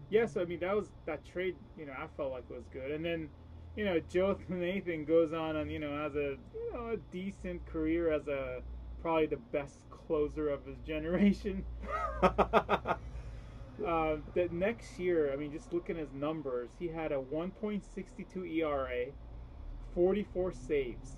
yeah, 0.08 0.26
so 0.26 0.40
I 0.40 0.44
mean, 0.44 0.60
that 0.60 0.74
was 0.76 0.90
that 1.06 1.24
trade. 1.24 1.56
You 1.76 1.86
know, 1.86 1.92
I 1.92 2.06
felt 2.16 2.32
like 2.32 2.48
was 2.50 2.66
good, 2.72 2.90
and 2.90 3.04
then. 3.04 3.28
You 3.76 3.84
know, 3.84 4.00
Joe 4.00 4.36
Nathan 4.48 5.04
goes 5.04 5.32
on 5.32 5.54
and 5.54 5.70
you 5.70 5.78
know 5.78 5.96
has 5.96 6.16
a 6.16 6.36
you 6.52 6.72
know 6.74 6.88
a 6.90 6.96
decent 7.12 7.64
career 7.66 8.10
as 8.12 8.26
a 8.26 8.62
probably 9.00 9.26
the 9.26 9.36
best 9.52 9.88
closer 9.90 10.48
of 10.48 10.66
his 10.66 10.76
generation. 10.80 11.64
Uh, 13.86 14.16
the 14.34 14.48
next 14.50 14.98
year, 14.98 15.32
I 15.32 15.36
mean, 15.36 15.50
just 15.52 15.72
looking 15.72 15.96
at 15.96 16.02
his 16.02 16.12
numbers, 16.12 16.70
he 16.78 16.88
had 16.88 17.12
a 17.12 17.20
1.62 17.20 18.58
ERA, 18.58 19.06
44 19.94 20.52
saves. 20.52 21.16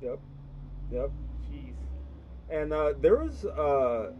Yep. 0.00 0.18
Yep. 0.90 1.10
Jeez. 1.50 1.74
And 2.50 2.72
uh, 2.72 2.92
there 3.00 3.16
was 3.16 3.44
uh, 3.44 4.10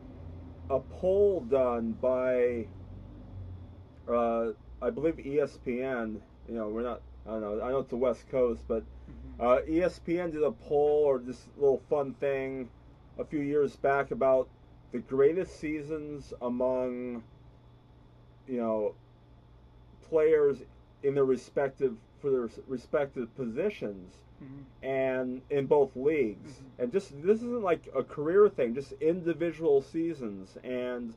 a 0.70 0.80
poll 0.80 1.40
done 1.40 1.92
by, 2.00 2.66
uh, 4.08 4.52
I 4.80 4.90
believe 4.90 5.16
ESPN. 5.16 6.20
You 6.48 6.54
know, 6.54 6.68
we're 6.68 6.82
not. 6.82 7.00
I 7.26 7.30
don't 7.30 7.40
know. 7.40 7.60
I 7.62 7.70
know 7.70 7.78
it's 7.78 7.90
the 7.90 7.96
West 7.96 8.28
Coast, 8.28 8.64
but 8.68 8.84
Mhm. 9.10 9.40
uh, 9.40 9.60
ESPN 9.66 10.30
did 10.32 10.42
a 10.42 10.52
poll 10.52 11.04
or 11.04 11.18
this 11.18 11.48
little 11.56 11.78
fun 11.88 12.12
thing 12.14 12.68
a 13.18 13.24
few 13.24 13.40
years 13.40 13.76
back 13.76 14.10
about 14.10 14.48
the 14.92 14.98
greatest 14.98 15.56
seasons 15.58 16.34
among, 16.42 17.22
you 18.48 18.58
know, 18.58 18.94
players 20.08 20.58
in 21.02 21.14
their 21.14 21.24
respective 21.24 21.96
for 22.20 22.30
their 22.30 22.48
respective 22.66 23.34
positions 23.36 24.14
Mhm. 24.42 24.64
and 24.82 25.42
in 25.50 25.66
both 25.66 25.94
leagues. 25.94 26.52
Mhm. 26.60 26.82
And 26.82 26.92
just 26.92 27.20
this 27.22 27.42
isn't 27.42 27.62
like 27.62 27.88
a 27.94 28.02
career 28.02 28.48
thing, 28.48 28.74
just 28.74 28.92
individual 28.94 29.80
seasons. 29.82 30.56
And 30.64 31.14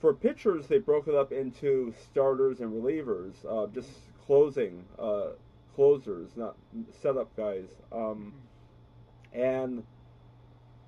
for 0.00 0.14
pitchers, 0.14 0.66
they 0.68 0.78
broke 0.78 1.08
it 1.08 1.14
up 1.14 1.32
into 1.32 1.92
starters 1.98 2.60
and 2.60 2.72
relievers, 2.72 3.44
uh, 3.46 3.66
just 3.68 3.90
closing 4.26 4.84
uh, 4.98 5.30
closers, 5.74 6.36
not 6.36 6.56
setup 6.90 7.34
guys. 7.36 7.68
Um, 7.92 8.32
and 9.32 9.84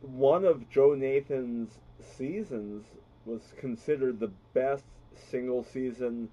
one 0.00 0.44
of 0.44 0.68
Joe 0.70 0.94
Nathan's 0.94 1.78
seasons 2.00 2.84
was 3.26 3.52
considered 3.56 4.18
the 4.18 4.30
best 4.54 4.84
single 5.17 5.62
season 5.62 6.31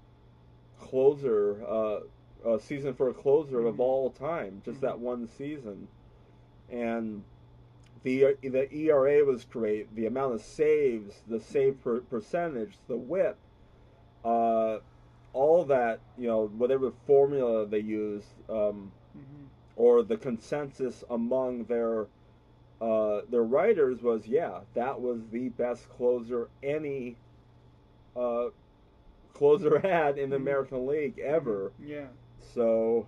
closer, 0.78 1.62
uh, 1.66 2.00
uh, 2.44 2.58
season 2.58 2.94
for 2.94 3.08
a 3.08 3.14
closer 3.14 3.66
of 3.66 3.76
Mhm. 3.76 3.80
all 3.80 4.10
time. 4.10 4.62
Just 4.64 4.80
that 4.80 4.98
one 4.98 5.26
season, 5.26 5.88
and 6.70 7.24
the 8.04 8.36
the 8.42 8.72
ERA 8.74 9.24
was 9.24 9.44
great. 9.44 9.94
The 9.94 10.06
amount 10.06 10.34
of 10.34 10.40
saves, 10.40 11.22
the 11.26 11.40
save 11.40 11.82
per, 11.82 12.00
percentage, 12.00 12.78
the 12.86 12.96
WHIP, 12.96 13.36
uh, 14.24 14.78
all 15.32 15.64
that 15.64 16.00
you 16.16 16.28
know, 16.28 16.46
whatever 16.48 16.90
formula 17.06 17.66
they 17.66 17.80
used. 17.80 18.28
Um, 18.48 18.92
Mhm. 19.16 19.48
or 19.76 20.02
the 20.02 20.16
consensus 20.16 21.04
among 21.10 21.64
their 21.64 22.06
uh, 22.80 23.22
their 23.28 23.42
writers 23.42 24.02
was, 24.02 24.28
yeah, 24.28 24.60
that 24.74 25.00
was 25.00 25.28
the 25.30 25.48
best 25.48 25.88
closer 25.88 26.48
any 26.62 27.16
uh, 28.14 28.50
closer 29.38 29.78
had 29.78 30.18
in 30.22 30.30
the 30.30 30.36
Mhm. 30.36 30.42
American 30.42 30.86
League 30.86 31.18
ever. 31.18 31.72
Yeah. 31.78 32.08
So 32.54 33.06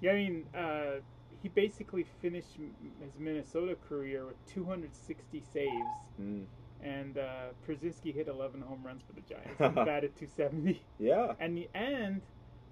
Yeah, 0.00 0.12
I 0.12 0.14
mean, 0.14 0.44
uh, 0.54 1.00
he 1.42 1.48
basically 1.48 2.04
finished 2.20 2.56
his 3.00 3.18
Minnesota 3.18 3.74
career 3.88 4.26
with 4.26 4.36
260 4.46 5.40
saves, 5.52 5.72
mm, 6.20 6.44
and 6.82 7.16
uh, 7.18 7.48
Pierzynski 7.66 8.12
hit 8.14 8.28
11 8.28 8.60
home 8.62 8.82
runs 8.84 9.02
for 9.02 9.12
the 9.12 9.20
Giants. 9.22 9.58
He 9.60 9.84
batted 9.84 10.16
270. 10.16 10.82
yeah, 10.98 11.34
And 11.38 11.56
the 11.56 11.68
end, 11.74 12.22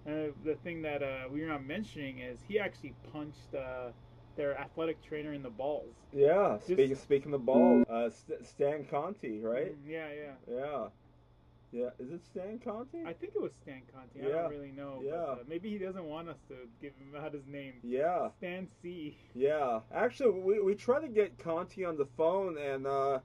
uh, 0.06 0.32
the 0.44 0.56
thing 0.64 0.82
that 0.82 1.02
uh, 1.02 1.28
we 1.30 1.42
are 1.42 1.48
not 1.48 1.64
mentioning 1.64 2.18
is 2.20 2.40
he 2.42 2.58
actually 2.58 2.94
punched 3.12 3.54
uh, 3.54 3.90
their 4.36 4.56
athletic 4.58 5.02
trainer 5.02 5.32
in 5.34 5.42
the 5.42 5.50
balls. 5.50 5.94
yeah. 6.12 6.54
Just- 6.56 6.66
Speaking 6.72 6.96
speaking 6.96 7.34
of 7.34 7.40
the 7.40 7.44
ball, 7.46 7.84
uh, 7.90 8.08
St- 8.10 8.46
Stan 8.46 8.84
Conte, 8.84 9.40
right? 9.42 9.72
Mm, 9.72 9.86
yeah, 9.86 10.08
yeah. 10.12 10.34
Yeah, 10.50 10.88
yeah. 11.72 11.90
Is 11.98 12.10
it 12.10 12.24
Stan 12.24 12.58
Conte? 12.58 13.04
I 13.06 13.12
think 13.12 13.34
it 13.34 13.42
was 13.42 13.52
Stan 13.62 13.82
Conte. 13.92 14.24
I 14.26 14.30
don't 14.30 14.50
really 14.50 14.72
know. 14.72 15.00
yeah. 15.02 15.10
But, 15.12 15.32
uh, 15.32 15.36
maybe 15.48 15.70
he 15.70 15.78
doesn't 15.78 16.04
want 16.04 16.28
us 16.28 16.38
to 16.48 16.54
give 16.80 16.92
him 16.96 17.14
out 17.20 17.32
his 17.34 17.46
name. 17.46 17.74
yeah. 17.82 18.28
Stan 18.38 18.68
C. 18.82 19.16
Yeah, 19.34 19.80
actually, 19.94 20.40
we, 20.40 20.60
we 20.60 20.74
tried 20.74 21.00
to 21.00 21.08
get 21.08 21.38
Conte 21.38 21.82
on 21.84 21.96
the 21.96 22.06
phone, 22.16 22.56
and 22.58 22.86
uh, 22.86 23.20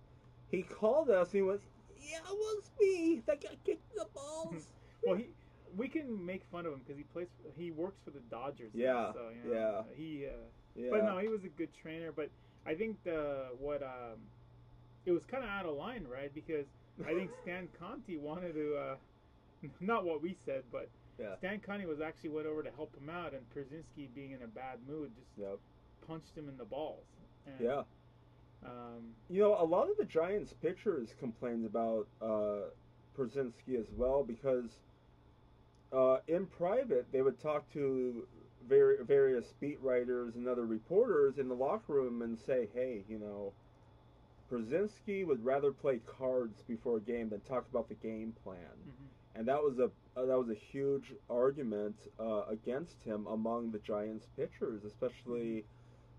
he 0.49 0.61
called 0.63 1.09
us. 1.09 1.27
And 1.29 1.35
he 1.35 1.41
went, 1.41 1.61
"Yeah, 1.97 2.17
it 2.17 2.23
was 2.35 2.71
me 2.79 3.21
that 3.25 3.41
got 3.41 3.51
kicked 3.63 3.91
in 3.91 3.97
the 3.97 4.07
balls." 4.13 4.67
Well, 5.05 5.17
he 5.17 5.27
we 5.75 5.89
can 5.89 6.25
make 6.25 6.43
fun 6.49 6.65
of 6.65 6.71
him 6.71 6.79
because 6.79 6.97
he 6.97 7.03
plays. 7.03 7.27
He 7.57 7.71
works 7.71 7.99
for 8.05 8.11
the 8.11 8.21
Dodgers. 8.31 8.71
now, 8.73 8.81
Yeah, 8.83 9.11
So, 9.13 9.19
you 9.29 9.53
know, 9.53 9.59
yeah. 9.59 9.95
He. 9.95 10.25
Uh, 10.27 10.29
yeah, 10.75 10.87
But 10.91 11.03
no, 11.03 11.17
he 11.17 11.27
was 11.27 11.43
a 11.43 11.49
good 11.49 11.69
trainer. 11.73 12.11
But 12.13 12.29
I 12.65 12.73
think 12.73 13.03
the 13.03 13.47
what 13.59 13.83
um, 13.83 14.19
it 15.05 15.11
was 15.11 15.23
kind 15.25 15.43
of 15.43 15.49
out 15.49 15.65
of 15.65 15.75
line, 15.75 16.05
right? 16.11 16.33
Because 16.33 16.65
I 17.05 17.13
think 17.13 17.31
Stan 17.43 17.67
Conte 17.79 18.15
wanted 18.17 18.53
to, 18.53 18.75
uh, 18.75 18.95
not 19.79 20.05
what 20.05 20.21
we 20.21 20.35
said, 20.45 20.63
but 20.71 20.89
Yeah. 21.19 21.35
Stan 21.37 21.59
Conte 21.59 21.85
was 21.85 22.01
actually 22.01 22.29
went 22.31 22.47
over 22.47 22.63
to 22.63 22.71
help 22.71 22.95
him 22.95 23.09
out, 23.09 23.33
and 23.33 23.43
Pierzynski, 23.53 24.07
being 24.15 24.31
in 24.31 24.41
a 24.43 24.47
bad 24.47 24.79
mood, 24.87 25.11
just 25.15 25.27
Yep. 25.37 25.59
punched 26.07 26.35
him 26.35 26.49
in 26.49 26.57
the 26.57 26.65
balls. 26.65 27.05
And, 27.45 27.59
yeah. 27.59 27.83
Um, 28.65 29.13
You 29.29 29.41
know, 29.41 29.55
a 29.61 29.65
lot 29.65 29.89
of 29.89 29.97
the 29.97 30.05
Giants 30.05 30.53
pitchers 30.53 31.13
complained 31.19 31.65
about 31.65 32.07
uh, 32.21 32.69
Pierzynski 33.17 33.77
as 33.79 33.87
well 33.97 34.23
because 34.23 34.79
uh, 35.91 36.17
in 36.27 36.45
private 36.47 37.05
they 37.11 37.21
would 37.21 37.39
talk 37.39 37.69
to 37.73 38.25
var- 38.67 39.03
various 39.03 39.53
beat 39.59 39.79
writers 39.81 40.35
and 40.35 40.47
other 40.47 40.65
reporters 40.65 41.37
in 41.37 41.47
the 41.49 41.53
locker 41.55 41.93
room 41.93 42.21
and 42.21 42.39
say, 42.39 42.69
"Hey, 42.73 43.03
you 43.07 43.19
know, 43.19 43.53
Pierzynski 44.49 45.25
would 45.25 45.43
rather 45.43 45.71
play 45.71 45.99
cards 45.99 46.61
before 46.63 46.97
a 46.97 47.01
game 47.01 47.29
than 47.29 47.41
talk 47.41 47.67
about 47.69 47.87
the 47.89 47.95
game 47.95 48.33
plan." 48.43 48.77
mhm. 48.87 49.07
and 49.35 49.47
that 49.47 49.61
was 49.63 49.79
a 49.79 49.91
uh, 50.15 50.25
that 50.25 50.37
was 50.37 50.49
a 50.49 50.53
huge 50.53 51.13
argument 51.29 52.07
uh, 52.19 52.43
against 52.47 53.01
him 53.03 53.25
among 53.27 53.71
the 53.71 53.79
Giants 53.79 54.27
pitchers, 54.37 54.83
especially 54.83 55.65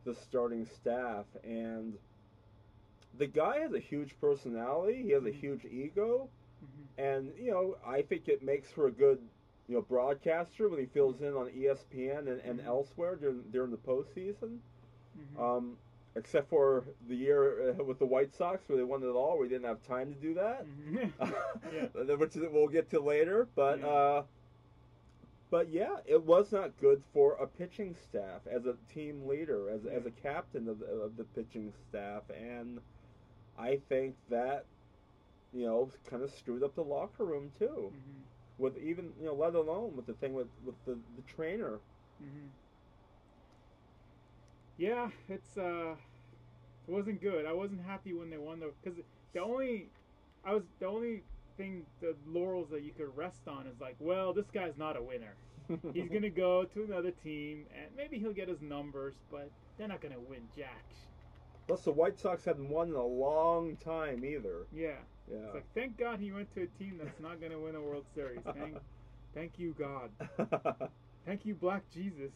the 0.05 0.15
starting 0.15 0.65
staff. 0.67 1.27
And 1.45 1.99
the 3.17 3.27
guy 3.27 3.59
has 3.61 3.73
a 3.73 3.79
huge 3.79 4.19
personality. 4.21 5.03
He 5.03 5.11
has 5.11 5.25
a 5.25 5.31
Mhm. 5.31 5.35
huge 5.41 5.65
ego, 5.65 6.31
Mhm. 6.63 6.87
and 6.99 7.33
you 7.39 7.51
know 7.51 7.77
I 7.85 8.03
think 8.03 8.29
it 8.29 8.43
makes 8.43 8.71
for 8.71 8.87
a 8.87 8.93
good 8.93 9.29
you 9.69 9.75
know 9.75 9.83
broadcaster 9.83 10.69
when 10.69 10.81
he 10.81 10.87
fills 10.87 11.21
in 11.23 11.35
on 11.35 11.49
ESPN 11.51 12.29
and, 12.29 12.41
and 12.41 12.61
Mhm. 12.61 12.65
elsewhere 12.65 13.17
during 13.17 13.43
during 13.51 13.71
the 13.71 13.79
postseason. 13.79 14.61
Um, 15.39 15.79
except 16.17 16.49
for 16.49 16.85
the 17.09 17.15
year 17.17 17.71
uh, 17.79 17.85
with 17.85 17.99
the 17.99 18.07
White 18.07 18.35
Sox 18.35 18.69
where 18.69 18.79
they 18.79 18.85
won 18.85 19.03
it 19.03 19.07
all, 19.07 19.39
we 19.39 19.49
didn't 19.49 19.65
have 19.67 19.83
time 19.83 20.15
to 20.15 20.21
do 20.21 20.35
that 20.35 20.65
Mhm. 20.67 21.13
yeah. 22.09 22.15
which 22.15 22.35
we'll 22.37 22.69
get 22.69 22.91
to 22.91 23.01
later. 23.01 23.49
But 23.55 23.81
Yeah. 23.81 23.87
uh, 23.87 24.23
but 25.51 25.69
yeah, 25.71 25.97
it 26.07 26.23
was 26.25 26.51
not 26.53 26.73
good 26.81 27.03
for 27.13 27.35
a 27.35 27.47
pitching 27.47 27.95
staff 27.95 28.41
as 28.51 28.67
a 28.67 28.77
team 28.93 29.27
leader, 29.27 29.71
as 29.71 29.85
as 29.87 30.07
a 30.07 30.11
captain 30.11 30.69
of 30.69 30.81
the, 30.81 30.87
of 30.87 31.17
the 31.17 31.25
pitching 31.25 31.73
staff, 31.89 32.23
and 32.31 32.81
I 33.59 33.77
think 33.89 34.17
that 34.31 34.65
you 35.53 35.67
know 35.67 35.91
kind 36.11 36.23
of 36.23 36.31
screwed 36.33 36.63
up 36.65 36.75
the 36.75 36.83
locker 36.85 37.25
room 37.25 37.53
too. 37.59 37.93
Mhm. 37.95 38.23
With 38.59 38.79
even 38.79 39.13
you 39.21 39.27
know, 39.27 39.35
let 39.35 39.55
alone 39.55 39.95
with 39.97 40.07
the 40.07 40.15
thing 40.15 40.33
with 40.35 40.49
with 40.65 40.77
the 40.87 40.95
the 41.17 41.23
trainer. 41.27 41.79
hmm 42.19 42.47
Yeah, 44.77 45.09
it's 45.29 45.57
uh, 45.57 45.95
it 46.89 46.91
wasn't 46.93 47.21
good. 47.21 47.47
I 47.47 47.53
wasn't 47.53 47.83
happy 47.83 48.13
when 48.13 48.31
they 48.31 48.39
won 48.39 48.61
though, 48.61 48.73
because 48.83 48.99
the 49.33 49.41
only 49.41 49.89
I 50.45 50.55
was 50.55 50.65
the 50.81 50.87
only 50.87 51.23
thing 51.57 51.87
the 52.01 52.17
laurels 52.27 52.69
that 52.71 52.83
you 52.83 52.93
could 52.93 53.17
rest 53.17 53.47
on 53.47 53.67
is 53.67 53.81
like, 53.81 53.97
well, 54.01 54.33
this 54.33 54.51
guy's 54.53 54.77
not 54.77 54.97
a 54.97 55.03
winner. 55.03 55.35
He's 55.95 56.09
gonna 56.11 56.29
go 56.31 56.65
to 56.65 56.83
another 56.85 57.11
team 57.11 57.67
and 57.75 57.87
maybe 57.97 58.19
he'll 58.19 58.33
get 58.33 58.49
his 58.49 58.61
numbers, 58.61 59.15
but 59.31 59.51
they're 59.79 59.89
not 59.89 60.01
gonna 60.01 60.21
win 60.29 60.43
jack. 60.57 60.85
Plus, 61.67 61.83
the 61.83 61.93
White 61.93 62.19
Sox 62.19 62.45
hadn't 62.45 62.69
won 62.69 62.89
in 62.89 62.95
a 62.95 63.03
long 63.03 63.77
time 63.77 64.25
either. 64.25 64.67
Yeah, 64.75 64.97
Yeah. 65.31 65.39
it's 65.47 65.55
like 65.55 65.73
thank 65.75 65.97
God 65.97 66.21
he 66.21 66.33
went 66.33 66.53
to 66.55 66.63
a 66.63 66.67
team 66.67 66.99
that's 67.03 67.19
not 67.21 67.41
gonna 67.41 67.59
win 67.59 67.75
a 67.77 67.81
World 67.81 68.05
Series. 68.15 68.41
Thank, 68.45 68.77
thank 69.35 69.59
you 69.59 69.75
God. 69.79 70.11
Thank 71.27 71.47
you 71.47 71.55
Black 71.55 71.85
Jesus. 71.91 72.33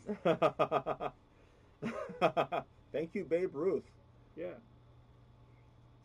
Thank 2.93 3.15
you, 3.15 3.25
Babe 3.25 3.55
Ruth. 3.55 3.85
Yeah. 4.37 4.55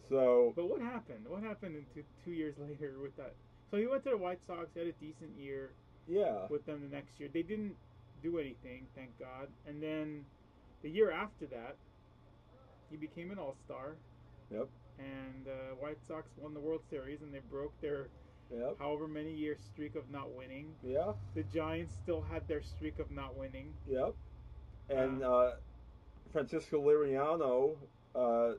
So 0.10 0.54
But 0.56 0.70
what 0.70 0.82
happened? 0.82 1.26
What 1.28 1.42
happened 1.44 1.76
in 1.76 1.86
two, 1.94 2.04
two 2.24 2.32
years 2.32 2.56
later 2.60 2.96
with 3.02 3.16
that? 3.18 3.34
So 3.72 3.78
he 3.78 3.88
went 3.88 4.04
to 4.04 4.12
the 4.12 4.18
White 4.18 4.40
Sox, 4.46 4.68
had 4.76 4.88
a 4.88 4.92
decent 4.94 5.32
year 5.38 5.72
yeah, 6.08 6.46
with 6.50 6.66
them 6.66 6.82
the 6.82 6.94
next 6.96 7.20
year. 7.20 7.30
They 7.34 7.42
didn't 7.42 7.76
do 8.22 8.38
anything, 8.38 8.86
thank 8.96 9.18
God. 9.20 9.48
And 9.68 9.82
then 9.82 10.26
the 10.84 10.90
year 10.90 11.12
after 11.12 11.46
that, 11.48 11.76
he 12.92 12.98
became 12.98 13.32
an 13.32 13.40
All 13.40 13.56
Star. 13.66 13.96
Yep. 14.52 14.68
And 15.00 15.48
uh, 15.48 15.76
White 15.80 15.98
Sox 16.08 16.28
won 16.38 16.54
the 16.54 16.60
World 16.60 16.82
Series, 16.88 17.22
and 17.24 17.34
they 17.34 17.42
broke 17.50 17.74
their 17.82 18.10
yep, 18.54 18.76
however 18.78 19.08
many 19.08 19.32
year 19.34 19.58
streak 19.74 19.96
of 19.96 20.08
not 20.12 20.32
winning. 20.36 20.68
yeah, 20.84 21.14
The 21.34 21.44
Giants 21.44 21.96
still 22.04 22.22
had 22.32 22.48
their 22.48 22.62
streak 22.62 23.00
of 23.00 23.10
not 23.10 23.36
winning. 23.36 23.74
yep. 23.90 24.14
And 24.90 25.24
uh, 25.24 25.52
Francisco 26.32 26.82
Liriano, 26.82 27.76
uh, 28.16 28.54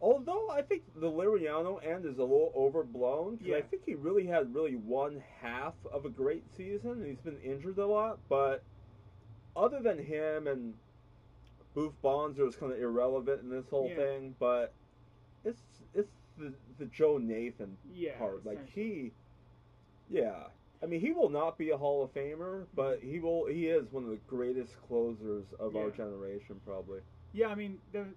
although 0.00 0.50
I 0.50 0.62
think 0.62 0.82
the 0.94 1.10
Liriano 1.10 1.84
end 1.84 2.04
is 2.06 2.18
a 2.18 2.22
little 2.22 2.52
overblown, 2.54 3.38
Yeah. 3.42 3.56
I 3.56 3.62
think 3.62 3.84
he 3.86 3.94
really 3.94 4.26
had 4.26 4.54
really 4.54 4.76
one 4.76 5.22
half 5.40 5.74
of 5.92 6.04
a 6.04 6.10
great 6.10 6.44
season. 6.56 6.90
and 6.92 7.06
He's 7.06 7.20
been 7.20 7.38
injured 7.42 7.78
a 7.78 7.86
lot, 7.86 8.18
but 8.28 8.62
other 9.56 9.80
than 9.80 9.98
him 9.98 10.46
and 10.46 10.74
Boof 11.74 11.92
Bonser 12.02 12.46
is 12.46 12.56
kind 12.56 12.72
of 12.72 12.78
irrelevant 12.80 13.42
in 13.42 13.48
this 13.48 13.68
whole 13.68 13.88
Yeah. 13.88 13.96
thing. 13.96 14.34
But 14.38 14.72
it's 15.44 15.62
it's 15.94 16.12
the 16.36 16.52
the 16.78 16.86
Joe 16.86 17.18
Nathan 17.18 17.76
Yeah, 17.94 18.18
part. 18.18 18.44
Like 18.44 18.68
he, 18.68 19.12
yeah. 20.10 20.48
I 20.82 20.86
mean, 20.86 21.00
he 21.00 21.12
will 21.12 21.28
not 21.28 21.58
be 21.58 21.70
a 21.70 21.78
Hall 21.78 22.02
of 22.02 22.12
Famer, 22.12 22.66
but 22.74 23.02
he 23.02 23.20
will. 23.20 23.46
He 23.46 23.68
is 23.68 23.90
one 23.90 24.04
of 24.04 24.10
the 24.10 24.16
greatest 24.16 24.76
closers 24.78 25.52
of 25.52 25.76
our 25.76 25.90
generation, 25.90 26.60
probably. 26.60 27.02
Yeah, 27.32 27.48
I 27.48 27.54
mean 27.54 27.82
the 27.92 28.16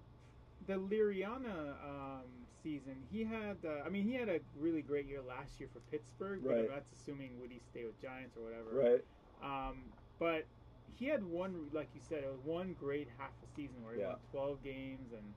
the 0.60 0.74
Liriano 0.74 1.82
um, 1.84 2.46
season, 2.50 3.02
he 3.02 3.24
had. 3.24 3.64
Uh, 3.64 3.82
I 3.84 3.88
mean, 3.88 4.04
he 4.04 4.14
had 4.14 4.28
a 4.28 4.40
really 4.54 4.82
great 4.82 5.06
year 5.06 5.22
last 5.22 5.60
year 5.60 5.68
for 5.68 5.80
Pittsburgh. 5.80 6.42
But 6.42 6.48
Right. 6.48 6.68
that's 6.68 6.92
assuming 6.92 7.38
would 7.38 7.52
he 7.52 7.60
stay 7.60 7.84
with 7.84 7.98
Giants 8.00 8.36
or 8.36 8.42
whatever. 8.42 8.70
Right. 8.74 9.04
Um, 9.40 9.94
but 10.18 10.48
he 10.86 11.06
had 11.06 11.22
one, 11.24 11.70
like 11.70 11.94
you 11.94 12.00
said, 12.00 12.24
it 12.24 12.30
was 12.30 12.40
one 12.40 12.74
great 12.74 13.08
half 13.08 13.42
a 13.42 13.46
season 13.46 13.82
where 13.82 13.94
he 13.94 14.00
Yeah. 14.00 14.08
won 14.08 14.22
12 14.22 14.62
games 14.62 15.12
and 15.12 15.36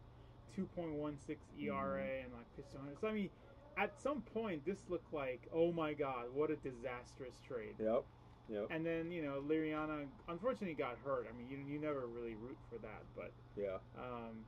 2.16 0.52 1.54
ERA 1.54 2.02
Mm-hmm. 2.04 2.26
and 2.26 2.34
like 2.34 2.52
pitched 2.54 2.74
100. 2.74 2.98
So 3.00 3.08
I 3.08 3.14
mean, 3.14 3.32
at 3.80 4.00
some 4.02 4.22
point, 4.22 4.66
this 4.66 4.80
looked 4.90 5.14
like, 5.14 5.48
oh 5.54 5.72
my 5.72 5.94
God, 5.94 6.26
what 6.34 6.52
a 6.52 6.56
disastrous 6.58 7.40
trade. 7.48 7.76
Yep. 7.80 8.04
Yep. 8.50 8.68
And 8.72 8.86
then 8.86 9.12
you 9.12 9.22
know, 9.24 9.42
Liriano 9.48 10.06
unfortunately 10.28 10.74
got 10.76 10.98
hurt. 11.06 11.28
I 11.32 11.38
mean, 11.38 11.48
you 11.50 11.58
you 11.74 11.80
never 11.80 12.08
really 12.08 12.36
root 12.36 12.58
for 12.70 12.78
that, 12.80 13.04
but 13.16 13.32
Yeah. 13.56 13.78
um, 13.98 14.44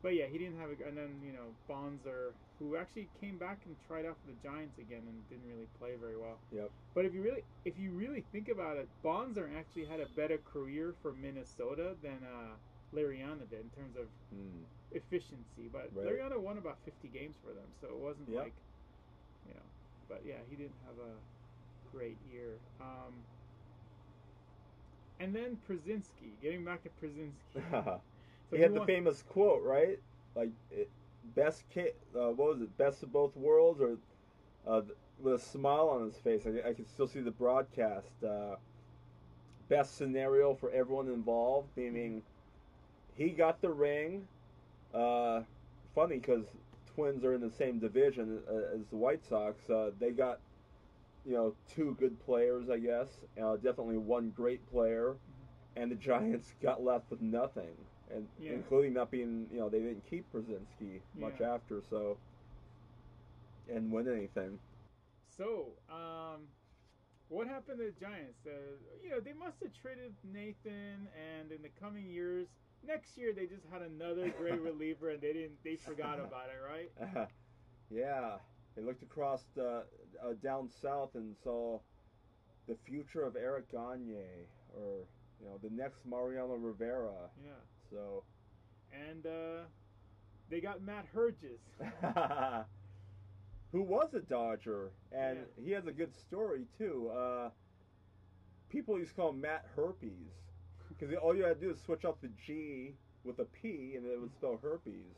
but 0.00 0.14
yeah, 0.14 0.26
he 0.26 0.38
didn't 0.38 0.58
have 0.58 0.70
a. 0.70 0.88
And 0.88 0.96
then 0.96 1.20
you 1.24 1.32
know, 1.32 1.50
Bonser, 1.68 2.32
who 2.58 2.76
actually 2.76 3.08
came 3.20 3.38
back 3.38 3.58
and 3.66 3.74
tried 3.86 4.06
out 4.06 4.16
for 4.24 4.30
the 4.32 4.38
Giants 4.48 4.78
again 4.78 5.02
and 5.06 5.28
didn't 5.28 5.46
really 5.52 5.68
play 5.78 5.90
very 6.00 6.16
well. 6.16 6.38
Yep. 6.54 6.70
But 6.94 7.04
if 7.04 7.14
you 7.14 7.22
really, 7.22 7.42
if 7.64 7.78
you 7.78 7.90
really 7.90 8.24
think 8.32 8.48
about 8.48 8.76
it, 8.76 8.88
Bonser 9.04 9.50
actually 9.58 9.86
had 9.86 10.00
a 10.00 10.06
better 10.16 10.38
career 10.38 10.94
for 11.02 11.12
Minnesota 11.12 11.94
than 12.02 12.18
uh, 12.24 12.54
Liriano 12.94 13.48
did 13.48 13.60
in 13.60 13.70
terms 13.70 13.96
of 13.96 14.06
Mm. 14.34 14.64
efficiency. 14.92 15.68
But 15.72 15.90
Right. 15.94 16.06
Liriano 16.06 16.38
won 16.38 16.58
about 16.58 16.78
50 16.84 17.08
games 17.08 17.36
for 17.44 17.52
them, 17.52 17.66
so 17.80 17.88
it 17.88 17.96
wasn't 17.96 18.28
Yeah. 18.28 18.40
like, 18.40 18.52
you 19.48 19.54
know. 19.54 19.60
But 20.08 20.24
yeah, 20.24 20.38
he 20.50 20.56
didn't 20.56 20.76
have 20.86 20.98
a 20.98 21.16
great 21.96 22.18
year. 22.30 22.58
Um, 22.80 23.12
and 25.20 25.34
then 25.34 25.56
Pierzynski, 25.68 26.38
getting 26.40 26.64
back 26.64 26.82
to 26.82 26.90
Pierzynski. 27.00 28.00
So 28.50 28.56
he 28.56 28.62
had 28.62 28.74
the 28.74 28.80
won- 28.80 28.86
famous 28.86 29.22
quote, 29.22 29.62
right? 29.62 29.98
Like, 30.34 30.50
it, 30.70 30.90
best 31.34 31.64
ca- 31.72 31.94
uh, 32.14 32.32
what 32.32 32.48
was 32.50 32.60
it? 32.60 32.76
Best 32.76 33.02
of 33.02 33.10
both 33.10 33.34
worlds, 33.34 33.80
or 33.80 33.96
uh, 34.66 34.82
with 35.18 35.34
a 35.34 35.38
smile 35.38 35.88
on 35.88 36.04
his 36.04 36.18
face. 36.18 36.46
I, 36.46 36.68
I 36.68 36.74
can 36.74 36.86
still 36.86 37.06
see 37.06 37.20
the 37.20 37.30
broadcast. 37.30 38.22
Uh, 38.22 38.56
best 39.70 39.96
scenario 39.96 40.52
for 40.54 40.70
everyone 40.70 41.08
involved, 41.08 41.68
meaning 41.76 42.22
he 43.16 43.30
got 43.30 43.60
the 43.60 43.70
ring. 43.70 44.26
Uh, 44.92 45.42
funny 45.94 46.18
because 46.18 46.46
Twins 46.86 47.24
are 47.24 47.34
in 47.34 47.40
the 47.40 47.50
same 47.50 47.78
division 47.78 48.40
uh, 48.48 48.74
as 48.76 48.86
the 48.88 48.96
White 48.96 49.24
Sox. 49.24 49.68
Uh, 49.68 49.90
they 49.98 50.10
got, 50.10 50.40
you 51.24 51.32
know, 51.34 51.54
two 51.68 51.94
good 51.98 52.18
players, 52.24 52.68
I 52.68 52.78
guess. 52.78 53.08
Uh, 53.40 53.56
definitely 53.56 53.98
one 53.98 54.30
great 54.30 54.66
player, 54.70 55.16
and 55.76 55.90
the 55.90 55.96
Giants 55.96 56.54
got 56.62 56.82
left 56.82 57.10
with 57.10 57.20
nothing, 57.20 57.76
and 58.10 58.28
Yeah. 58.38 58.50
including 58.50 58.94
not 58.94 59.10
being, 59.10 59.48
you 59.52 59.58
know, 59.60 59.68
they 59.68 59.80
didn't 59.80 60.04
keep 60.06 60.32
Pierzynski 60.32 61.00
much 61.18 61.40
Yeah. 61.40 61.42
after, 61.42 61.82
so 61.88 62.18
and 63.68 63.90
win 63.92 64.08
anything. 64.08 64.58
So, 65.26 65.78
um, 65.88 66.48
what 67.28 67.46
happened 67.46 67.78
to 67.78 67.84
the 67.86 67.92
Giants? 67.92 68.46
Uh, 68.46 68.76
you 69.02 69.10
know, 69.10 69.20
they 69.20 69.32
must 69.32 69.60
have 69.62 69.72
traded 69.72 70.14
Nathan, 70.22 71.08
and 71.16 71.50
in 71.52 71.62
the 71.62 71.68
coming 71.68 72.04
years, 72.06 72.48
next 72.86 73.16
year 73.16 73.32
they 73.32 73.46
just 73.46 73.64
had 73.72 73.82
another 73.82 74.32
great 74.38 74.60
reliever, 74.60 75.10
and 75.10 75.20
they 75.20 75.32
didn't, 75.32 75.62
they 75.64 75.76
forgot 75.76 76.18
about 76.18 76.46
it, 76.48 76.60
right? 76.66 77.28
yeah, 77.90 78.36
they 78.76 78.82
looked 78.82 79.02
across 79.02 79.42
the, 79.54 79.84
uh, 80.22 80.32
down 80.42 80.68
south 80.68 81.10
and 81.14 81.34
saw 81.42 81.78
the 82.68 82.76
future 82.86 83.22
of 83.24 83.36
Eric 83.36 83.70
Gagne, 83.72 84.14
or 84.76 85.06
you 85.40 85.46
know, 85.48 85.58
the 85.62 85.70
next 85.70 86.06
Mariano 86.06 86.54
Rivera. 86.54 87.30
Yeah, 87.44 87.50
So, 87.90 88.22
and 88.92 89.26
uh, 89.26 89.64
they 90.48 90.60
got 90.60 90.82
Matt 90.82 91.06
Herges. 91.12 91.60
who 93.72 93.82
was 93.82 94.12
a 94.14 94.20
Dodger, 94.20 94.92
and 95.10 95.38
Yeah. 95.38 95.64
he 95.64 95.70
has 95.72 95.86
a 95.86 95.92
good 95.92 96.14
story 96.14 96.66
too. 96.76 97.08
Uh, 97.08 97.50
people 98.68 98.98
used 98.98 99.10
to 99.12 99.16
call 99.16 99.30
him 99.30 99.40
Matt 99.40 99.64
Herpes 99.74 100.51
because 101.02 101.16
all 101.20 101.34
you 101.34 101.42
had 101.42 101.58
to 101.60 101.66
do 101.66 101.72
is 101.72 101.80
switch 101.84 102.04
up 102.04 102.20
the 102.20 102.30
G 102.46 102.94
with 103.24 103.40
a 103.40 103.44
P, 103.44 103.94
and 103.96 104.06
it 104.06 104.20
would 104.20 104.32
spell 104.32 104.58
herpes. 104.62 105.16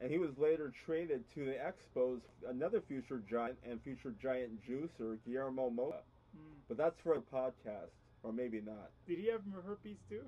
And 0.00 0.10
he 0.10 0.18
was 0.18 0.36
later 0.38 0.72
traded 0.84 1.22
to 1.34 1.44
the 1.44 1.52
Expos, 1.54 2.20
another 2.48 2.80
future 2.80 3.22
giant 3.30 3.58
and 3.68 3.80
future 3.82 4.12
giant 4.20 4.60
juicer, 4.68 5.18
Guillermo 5.24 5.70
Mota. 5.70 6.02
Hmm. 6.36 6.54
But 6.66 6.76
that's 6.78 6.98
for 7.00 7.14
a 7.14 7.20
podcast, 7.20 7.90
or 8.24 8.32
maybe 8.32 8.60
not. 8.60 8.90
Did 9.06 9.18
he 9.18 9.28
have 9.28 9.42
herpes 9.64 9.98
too? 10.08 10.24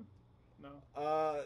No. 0.61 0.69
Uh, 0.95 1.41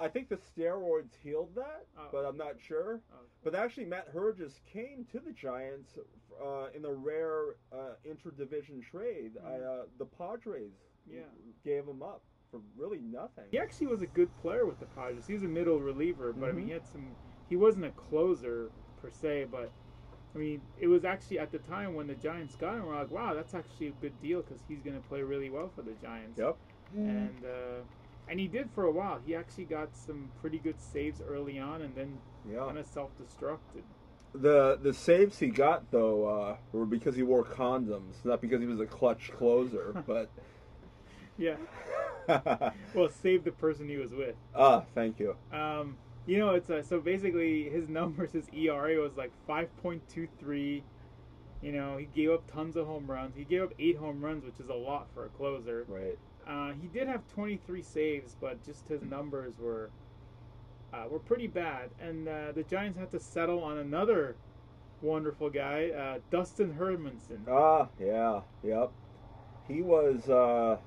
I 0.00 0.08
think 0.08 0.28
the 0.30 0.36
steroids 0.38 1.10
healed 1.22 1.54
that, 1.54 1.84
Oh. 1.98 2.08
but 2.12 2.24
I'm 2.24 2.36
not 2.38 2.54
sure. 2.60 3.00
Oh. 3.12 3.16
But 3.44 3.54
actually, 3.54 3.86
Matt 3.86 4.08
Herges 4.12 4.60
came 4.72 5.06
to 5.12 5.18
the 5.20 5.32
Giants 5.32 5.98
uh, 6.42 6.68
in 6.74 6.84
a 6.86 6.92
rare 6.92 7.56
uh, 7.72 7.94
interdivision 8.06 8.82
trade. 8.82 9.32
I, 9.44 9.50
Mhm. 9.50 9.82
uh, 9.82 9.86
the 9.98 10.06
Padres 10.06 10.72
Yeah. 11.06 11.24
gave 11.64 11.86
him 11.86 12.02
up 12.02 12.22
for 12.50 12.60
really 12.76 12.98
nothing. 12.98 13.44
He 13.50 13.58
actually 13.58 13.88
was 13.88 14.02
a 14.02 14.06
good 14.06 14.28
player 14.42 14.66
with 14.66 14.78
the 14.80 14.86
Padres. 14.86 15.26
He 15.26 15.34
was 15.34 15.42
a 15.42 15.48
middle 15.48 15.80
reliever, 15.80 16.32
but 16.32 16.48
I 16.48 16.52
mean, 16.52 16.66
he 16.66 16.72
had 16.72 16.86
some. 16.86 17.08
He 17.48 17.56
wasn't 17.56 17.86
a 17.86 17.90
closer 17.90 18.70
per 19.00 19.10
se, 19.10 19.46
but 19.50 19.70
I 20.34 20.38
mean, 20.38 20.60
it 20.78 20.86
was 20.86 21.04
actually 21.04 21.38
at 21.38 21.50
the 21.50 21.58
time 21.58 21.94
when 21.94 22.06
the 22.06 22.14
Giants 22.14 22.54
got 22.56 22.74
him, 22.74 22.86
we're 22.86 22.98
like, 22.98 23.10
wow, 23.10 23.34
that's 23.34 23.54
actually 23.54 23.88
a 23.88 23.92
good 23.92 24.20
deal 24.20 24.42
because 24.42 24.60
he's 24.68 24.80
going 24.80 25.00
to 25.00 25.08
play 25.08 25.22
really 25.22 25.50
well 25.50 25.70
for 25.74 25.82
the 25.82 25.94
Giants. 26.02 26.38
Yep. 26.38 26.56
And 26.94 27.44
uh, 27.44 27.82
and 28.28 28.38
he 28.38 28.46
did 28.46 28.70
for 28.74 28.84
a 28.84 28.92
while. 28.92 29.20
He 29.24 29.34
actually 29.34 29.64
got 29.64 29.88
some 29.96 30.30
pretty 30.40 30.58
good 30.58 30.80
saves 30.80 31.20
early 31.28 31.58
on, 31.58 31.82
and 31.82 31.94
then 31.94 32.18
Yeah. 32.50 32.60
kind 32.66 32.78
of 32.78 32.86
self-destructed. 32.86 33.82
The 34.34 34.78
the 34.82 34.92
saves 34.92 35.38
he 35.38 35.48
got 35.48 35.90
though 35.90 36.26
uh, 36.26 36.56
were 36.72 36.86
because 36.86 37.16
he 37.16 37.22
wore 37.22 37.44
condoms, 37.44 38.24
not 38.24 38.40
because 38.40 38.60
he 38.60 38.66
was 38.66 38.80
a 38.80 38.86
clutch 38.86 39.30
closer. 39.32 39.94
but 40.06 40.28
Yeah. 41.38 41.56
Well, 42.94 43.08
save 43.08 43.44
the 43.44 43.52
person 43.52 43.88
he 43.88 43.96
was 43.96 44.12
with. 44.12 44.36
ah, 44.54 44.84
thank 44.94 45.18
you. 45.18 45.36
Um, 45.52 45.96
you 46.26 46.38
know, 46.38 46.50
it's 46.54 46.68
uh, 46.70 46.82
so 46.82 47.00
basically 47.00 47.68
his 47.70 47.88
numbers, 47.98 48.32
his 48.32 48.48
ERA 48.52 49.00
was 49.00 49.16
like 49.16 49.32
5.23. 49.48 50.82
You 51.60 51.72
know, 51.72 51.96
he 51.96 52.06
gave 52.06 52.30
up 52.30 52.50
tons 52.50 52.76
of 52.76 52.86
home 52.86 53.10
runs. 53.10 53.34
He 53.36 53.44
gave 53.44 53.62
up 53.62 53.72
eight 53.78 53.96
home 53.96 54.20
runs, 54.24 54.44
which 54.44 54.60
is 54.60 54.68
a 54.68 54.74
lot 54.74 55.08
for 55.12 55.24
a 55.24 55.28
closer. 55.30 55.84
Right. 55.88 56.18
Uh, 56.46 56.72
he 56.80 56.86
did 56.88 57.08
have 57.08 57.26
23 57.34 57.82
saves, 57.82 58.36
but 58.40 58.64
just 58.64 58.88
his 58.88 59.02
numbers 59.02 59.54
were 59.58 59.90
uh, 60.94 61.04
were 61.10 61.18
pretty 61.18 61.46
bad. 61.46 61.90
And 62.00 62.28
uh, 62.28 62.52
the 62.52 62.62
Giants 62.62 62.98
had 62.98 63.10
to 63.10 63.20
settle 63.20 63.62
on 63.62 63.78
another 63.78 64.36
wonderful 65.02 65.50
guy, 65.50 65.90
uh, 65.90 66.18
Dustin 66.30 66.74
Hermanson. 66.74 67.46
Ah, 67.50 67.88
yeah, 68.00 68.40
yep. 68.62 68.90
He 69.66 69.82
was, 69.82 70.28
uh, 70.30 70.78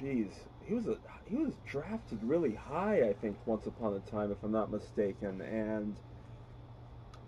jeez, 0.00 0.30
he 0.66 0.74
was 0.74 0.86
a 0.86 0.96
he 1.26 1.36
was 1.36 1.54
drafted 1.66 2.18
really 2.22 2.54
high, 2.54 3.08
I 3.08 3.12
think, 3.12 3.36
once 3.46 3.66
upon 3.66 3.94
a 3.94 4.00
time, 4.00 4.30
if 4.32 4.42
I'm 4.42 4.52
not 4.52 4.70
mistaken, 4.70 5.40
and 5.40 5.96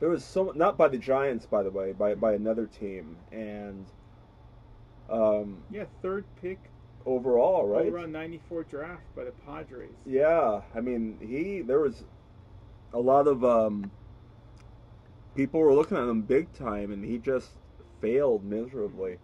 there 0.01 0.09
was 0.09 0.25
so 0.25 0.53
not 0.55 0.77
by 0.77 0.89
the 0.89 0.99
Giants, 0.99 1.47
by 1.47 1.63
the 1.63 1.71
way, 1.71 1.93
by 1.93 2.15
by 2.15 2.35
another 2.35 2.67
team, 2.67 3.17
and 3.33 3.87
um, 5.11 5.63
Yeah, 5.71 5.85
third 6.03 6.25
pick 6.41 6.59
overall, 7.05 7.67
right? 7.67 7.87
overall 7.87 8.07
94 8.07 8.65
draft 8.65 9.15
by 9.15 9.25
the 9.25 9.33
Padres. 9.45 9.91
Yeah, 10.07 10.63
I 10.75 10.81
mean, 10.81 11.19
he 11.21 11.61
there 11.61 11.81
was 11.81 12.05
a 12.93 13.01
lot 13.01 13.27
of 13.27 13.45
um, 13.45 13.91
people 15.35 15.61
were 15.61 15.75
looking 15.75 15.97
at 15.97 16.09
him 16.09 16.23
big 16.23 16.53
time, 16.53 16.91
and 16.91 17.05
he 17.05 17.19
just 17.19 17.51
failed 18.01 18.45
miserably. 18.45 19.19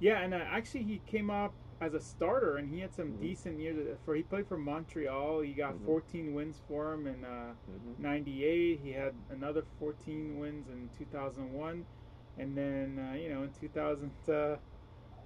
Yeah, 0.00 0.20
and 0.20 0.34
uh, 0.34 0.38
actually 0.38 0.84
he 0.84 1.00
came 1.06 1.30
up 1.30 1.54
as 1.84 1.92
a 1.94 2.00
starter, 2.00 2.56
and 2.56 2.68
he 2.72 2.80
had 2.80 2.94
some 2.94 3.12
Mhm. 3.12 3.20
decent 3.20 3.58
years. 3.60 3.98
For 4.04 4.14
he 4.14 4.22
played 4.22 4.46
for 4.46 4.56
Montreal. 4.56 5.40
He 5.40 5.52
got 5.52 5.74
Mhm. 5.74 5.84
14 5.84 6.32
wins 6.32 6.58
for 6.66 6.94
him 6.94 7.06
in 7.06 7.24
uh, 7.24 7.54
Mhm. 7.70 7.98
'98. 7.98 8.80
He 8.80 8.92
had 8.92 9.14
another 9.28 9.62
14 9.78 10.38
wins 10.38 10.68
in 10.68 10.88
2001, 10.96 11.84
and 12.38 12.56
then 12.56 12.98
uh, 12.98 13.14
you 13.14 13.28
know 13.28 13.42
in 13.42 13.50
2000, 13.52 14.10
uh, 14.28 14.56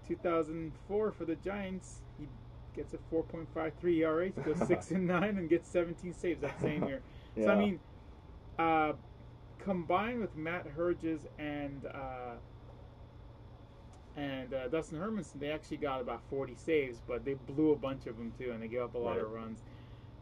2004 0.07 1.13
for 1.13 1.25
the 1.25 1.37
Giants, 1.37 2.03
he 2.19 2.29
gets 2.75 2.93
a 2.95 2.99
4.53 2.99 3.99
ERA, 4.03 4.27
E 4.27 4.31
goes 4.45 4.59
six 4.67 4.91
and 4.91 5.07
nine, 5.07 5.37
and 5.39 5.49
gets 5.49 5.69
17 5.69 6.13
saves 6.13 6.41
that 6.41 6.61
same 6.61 6.85
year. 6.87 7.03
So 7.37 7.51
I 7.51 7.55
mean, 7.55 7.81
Uh, 8.59 8.95
combined 9.61 10.19
with 10.21 10.35
Matt 10.35 10.67
Herges 10.67 11.29
and 11.39 11.87
uh, 11.87 12.35
and 14.19 14.53
uh, 14.53 14.69
Dustin 14.69 14.99
Hermanson, 14.99 15.39
they 15.41 15.51
actually 15.51 15.77
got 15.79 16.01
about 16.01 16.21
40 16.29 16.55
saves, 16.57 16.99
but 17.07 17.25
they 17.25 17.35
blew 17.35 17.71
a 17.73 17.77
bunch 17.77 18.07
of 18.07 18.17
them 18.19 18.33
too, 18.39 18.51
and 18.51 18.63
they 18.63 18.69
gave 18.69 18.83
up 18.83 18.95
a 18.95 18.99
lot 18.99 19.17
Right. 19.17 19.21
of 19.25 19.31
runs. 19.31 19.63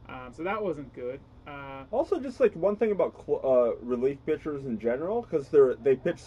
Um, 0.09 0.32
so 0.32 0.42
that 0.44 0.62
wasn't 0.62 0.92
good. 0.94 1.18
Uh, 1.46 1.85
Also, 1.90 2.20
just 2.20 2.38
like 2.38 2.54
one 2.54 2.76
thing 2.76 2.92
about 2.92 3.14
cl- 3.26 3.40
uh, 3.42 3.74
relief 3.85 4.18
pitchers 4.26 4.64
in 4.66 4.78
general, 4.78 5.22
because 5.22 5.48
they're 5.48 5.74
they 5.76 5.96
pitch 5.96 6.20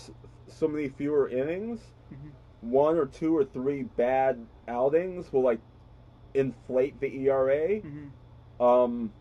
so 0.47 0.67
many 0.67 0.89
fewer 0.89 1.29
innings. 1.29 1.91
Mhm. 2.11 2.31
One 2.61 2.97
or 2.97 3.05
two 3.05 3.37
or 3.37 3.45
three 3.45 3.83
bad 3.83 4.45
outings 4.67 5.31
will 5.31 5.43
like 5.43 5.59
inflate 6.33 6.99
the 6.99 7.07
ERA. 7.27 7.81
mhm. 7.81 8.09
Um, 8.59 9.13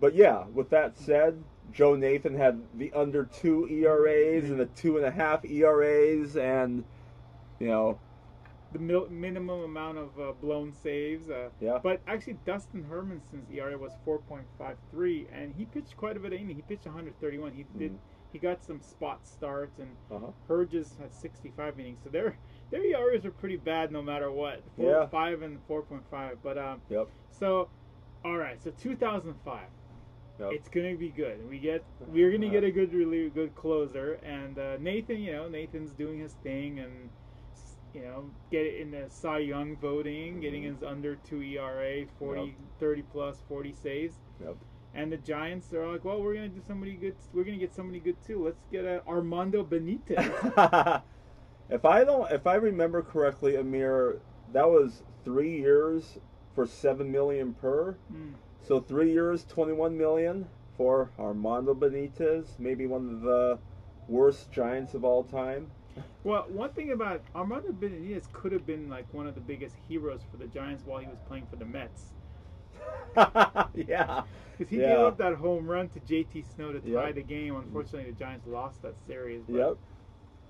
but 0.00 0.14
yeah, 0.14 0.44
with 0.54 0.68
that 0.70 0.96
said, 0.96 1.42
Joe 1.72 1.96
Nathan 1.96 2.34
had 2.36 2.62
the 2.74 2.92
under 2.92 3.24
two 3.24 3.66
ERAs 3.68 4.50
and 4.50 4.60
the 4.60 4.66
two 4.66 4.96
and 4.98 5.06
a 5.06 5.10
half 5.10 5.44
ERAs, 5.44 6.36
and 6.36 6.84
you 7.58 7.68
know, 7.68 7.98
the 8.72 8.78
mil- 8.78 9.08
minimum 9.08 9.62
amount 9.62 9.98
of 9.98 10.18
uh, 10.20 10.32
blown 10.40 10.72
saves. 10.72 11.30
Uh, 11.30 11.48
yeah, 11.60 11.78
But 11.82 12.00
actually, 12.06 12.36
Dustin 12.44 12.84
Hermanson's 12.84 13.48
ERA 13.50 13.78
was 13.78 13.92
4.53, 14.06 15.26
and 15.32 15.54
he 15.54 15.64
pitched 15.66 15.96
quite 15.96 16.16
a 16.16 16.20
bit 16.20 16.32
of 16.32 16.40
innings. 16.40 16.56
He 16.56 16.62
pitched 16.62 16.86
131. 16.86 17.52
He 17.52 17.64
did. 17.78 17.92
Mhm. 17.92 17.98
He 18.32 18.38
got 18.40 18.62
some 18.64 18.82
spot 18.82 19.26
starts, 19.26 19.78
and 19.78 19.96
uh-huh. 20.10 20.26
Herges 20.48 20.96
had 21.00 21.14
65 21.14 21.78
innings. 21.80 22.00
So 22.04 22.10
their 22.10 22.36
their 22.70 22.84
ERAs 22.84 23.24
are 23.24 23.30
pretty 23.30 23.56
bad 23.56 23.92
no 23.92 24.02
matter 24.02 24.30
what. 24.30 24.62
Four, 24.76 24.90
Yeah. 24.90 25.06
five 25.06 25.40
and 25.42 25.58
4.5. 25.68 26.36
But 26.42 26.58
um, 26.58 26.82
yep, 26.90 27.08
so 27.30 27.68
all 28.24 28.36
right. 28.36 28.60
So 28.62 28.72
2005. 28.72 29.68
yep. 30.38 30.50
It's 30.52 30.68
gonna 30.68 30.96
be 30.96 31.08
good. 31.10 31.48
We 31.48 31.58
get 31.60 31.82
we're 32.08 32.30
gonna 32.32 32.50
get 32.50 32.64
a 32.64 32.70
good 32.70 32.92
really 32.92 33.30
good 33.30 33.54
closer, 33.54 34.14
and 34.22 34.58
uh, 34.58 34.76
Nathan, 34.80 35.22
you 35.22 35.32
know, 35.32 35.48
Nathan's 35.48 35.92
doing 35.94 36.18
his 36.18 36.34
thing, 36.42 36.80
and 36.80 37.08
you 37.96 38.02
know, 38.02 38.24
get 38.50 38.66
it 38.66 38.80
in 38.80 38.90
the 38.90 39.06
Cy 39.08 39.38
Young 39.38 39.74
voting, 39.76 40.40
getting 40.40 40.62
Mhm. 40.64 40.66
his 40.74 40.82
under 40.82 41.16
two 41.16 41.40
ERA, 41.42 42.04
40, 42.18 42.40
Yep. 42.42 42.50
30 42.78 43.02
plus, 43.02 43.40
40 43.48 43.72
saves, 43.72 44.20
Yep. 44.40 44.56
and 44.94 45.10
the 45.10 45.16
Giants 45.16 45.72
are 45.72 45.90
like, 45.90 46.04
well, 46.04 46.22
we're 46.22 46.34
gonna 46.34 46.48
do 46.48 46.60
somebody 46.60 46.92
good. 46.94 47.16
We're 47.32 47.44
gonna 47.44 47.56
get 47.56 47.72
somebody 47.72 48.00
good 48.00 48.20
too. 48.22 48.44
Let's 48.44 48.62
get 48.70 48.84
a 48.84 49.02
Armando 49.06 49.64
Benitez. 49.64 50.16
if 51.70 51.84
I 51.86 52.04
don't, 52.04 52.30
if 52.30 52.46
I 52.46 52.56
remember 52.56 53.00
correctly, 53.02 53.56
Amir, 53.56 54.20
that 54.52 54.68
was 54.68 55.02
three 55.24 55.56
years 55.58 56.18
for 56.54 56.66
seven 56.66 57.10
million 57.10 57.54
per. 57.54 57.96
Mm. 58.12 58.34
So 58.60 58.78
three 58.80 59.10
years, 59.12 59.44
twenty-one 59.44 59.96
million 59.96 60.48
for 60.76 61.10
Armando 61.18 61.74
Benitez, 61.74 62.58
maybe 62.58 62.86
one 62.86 63.08
of 63.08 63.20
the 63.22 63.58
worst 64.06 64.52
Giants 64.52 64.92
of 64.92 65.02
all 65.04 65.24
time. 65.24 65.70
Well, 66.24 66.44
one 66.48 66.70
thing 66.70 66.92
about 66.92 67.22
Armando 67.34 67.68
Benitez 67.70 68.30
could 68.32 68.52
have 68.52 68.66
been 68.66 68.88
like 68.88 69.06
one 69.12 69.26
of 69.26 69.34
the 69.34 69.40
biggest 69.40 69.76
heroes 69.88 70.20
for 70.30 70.36
the 70.36 70.46
Giants 70.46 70.82
while 70.84 70.98
he 71.00 71.06
was 71.06 71.18
playing 71.26 71.46
for 71.46 71.56
the 71.56 71.64
Mets. 71.64 72.12
yeah, 73.74 74.22
Because 74.58 74.70
he 74.70 74.78
Yeah. 74.80 74.88
gave 74.96 74.98
up 74.98 75.18
that 75.18 75.34
home 75.34 75.66
run 75.66 75.88
to 75.90 76.00
JT 76.00 76.42
Snow 76.54 76.72
to 76.72 76.80
tie 76.80 77.06
Yep. 77.06 77.14
the 77.14 77.22
game. 77.22 77.56
Unfortunately, 77.56 78.10
the 78.10 78.16
Giants 78.18 78.46
lost 78.46 78.82
that 78.82 78.94
series. 79.06 79.42
But 79.48 79.56
yep, 79.56 79.76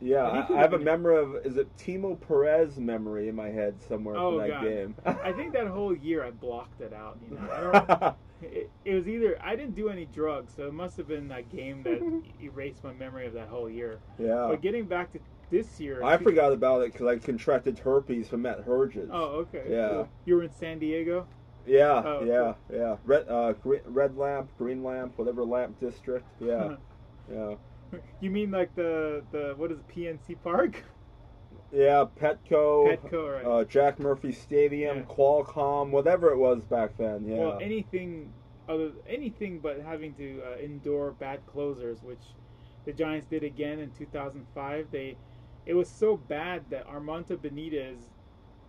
yeah. 0.01 0.23
I, 0.49 0.55
I 0.55 0.59
have 0.61 0.73
a 0.73 0.79
memory 0.79 1.17
of 1.19 1.37
is 1.47 1.57
it 1.57 1.75
Timo 1.77 2.19
Perez 2.21 2.79
memory 2.79 3.29
in 3.29 3.35
my 3.37 3.49
head 3.51 3.81
somewhere 3.83 4.17
Oh, 4.17 4.39
from 4.39 4.49
that 4.49 4.51
God. 4.51 4.65
game. 4.65 4.95
I 5.07 5.33
think 5.33 5.53
that 5.53 5.67
whole 5.69 5.95
year 5.97 6.25
I 6.25 6.31
blocked 6.31 6.81
it 6.81 6.93
out. 6.93 7.19
You 7.29 7.37
know, 7.37 7.51
I 7.53 7.61
don't, 7.61 8.17
it, 8.53 8.71
it 8.85 8.95
was 8.95 9.07
either 9.09 9.39
I 9.43 9.55
didn't 9.57 9.75
do 9.77 9.89
any 9.89 10.07
drugs, 10.07 10.53
so 10.57 10.67
it 10.67 10.73
must 10.75 10.97
have 10.97 11.07
been 11.09 11.29
that 11.29 11.49
game 11.51 11.83
that 11.85 12.01
erased 12.43 12.83
my 12.85 12.93
memory 12.93 13.27
of 13.27 13.33
that 13.35 13.49
whole 13.49 13.71
year. 13.71 13.99
yeah. 14.19 14.49
But 14.51 14.61
getting 14.63 14.87
back 14.87 15.13
to 15.13 15.21
this 15.51 15.79
year, 15.81 16.03
I 16.03 16.17
forgot 16.17 16.53
about 16.53 16.83
it 16.83 16.93
because 16.93 17.07
I 17.07 17.17
contracted 17.19 17.79
herpes 17.79 18.29
from 18.29 18.43
Matt 18.43 18.61
Herges. 18.65 19.09
Oh, 19.13 19.47
okay. 19.47 19.65
Yeah. 19.69 19.89
cool. 19.91 20.09
You 20.25 20.37
were 20.37 20.43
in 20.45 20.53
San 20.53 20.79
Diego. 20.79 21.27
Yeah, 21.67 22.03
Oh, 22.05 22.25
yeah, 22.25 22.55
yeah. 22.73 22.97
Red, 23.05 23.29
uh, 23.29 23.55
red 23.87 24.17
lamp, 24.17 24.51
green 24.57 24.85
lamp, 24.85 25.19
whatever 25.19 25.45
lamp 25.45 25.81
district. 25.81 26.27
Yeah, 26.41 26.77
yeah, 27.33 27.55
You 28.21 28.31
mean 28.31 28.51
like 28.53 28.75
the 28.77 29.25
the 29.33 29.55
what 29.57 29.73
is 29.73 29.79
it, 29.81 29.89
PNC 29.89 30.37
Park? 30.45 30.85
yeah. 31.73 32.05
Petco, 32.21 32.97
Petco, 32.97 33.35
right? 33.35 33.45
uh, 33.45 33.65
Jack 33.65 33.99
Murphy 33.99 34.31
Stadium, 34.31 34.99
Yeah. 34.99 35.03
Qualcomm, 35.05 35.91
whatever 35.91 36.31
it 36.31 36.39
was 36.39 36.65
back 36.65 36.97
then. 36.97 37.27
Yeah, 37.27 37.39
Well, 37.39 37.59
anything 37.61 38.33
other 38.69 38.93
anything 39.09 39.59
but 39.59 39.81
having 39.81 40.15
to 40.15 40.43
uh, 40.47 40.59
endure 40.63 41.13
bad 41.19 41.41
closers, 41.47 42.01
which 42.03 42.23
the 42.85 42.93
Giants 42.93 43.27
did 43.29 43.43
again 43.43 43.81
in 43.81 43.91
2005. 43.91 44.87
They 44.93 45.17
it 45.67 45.75
was 45.75 45.89
so 45.89 46.17
bad 46.17 46.65
that 46.71 46.87
Armando 46.87 47.37
Benitez, 47.37 47.99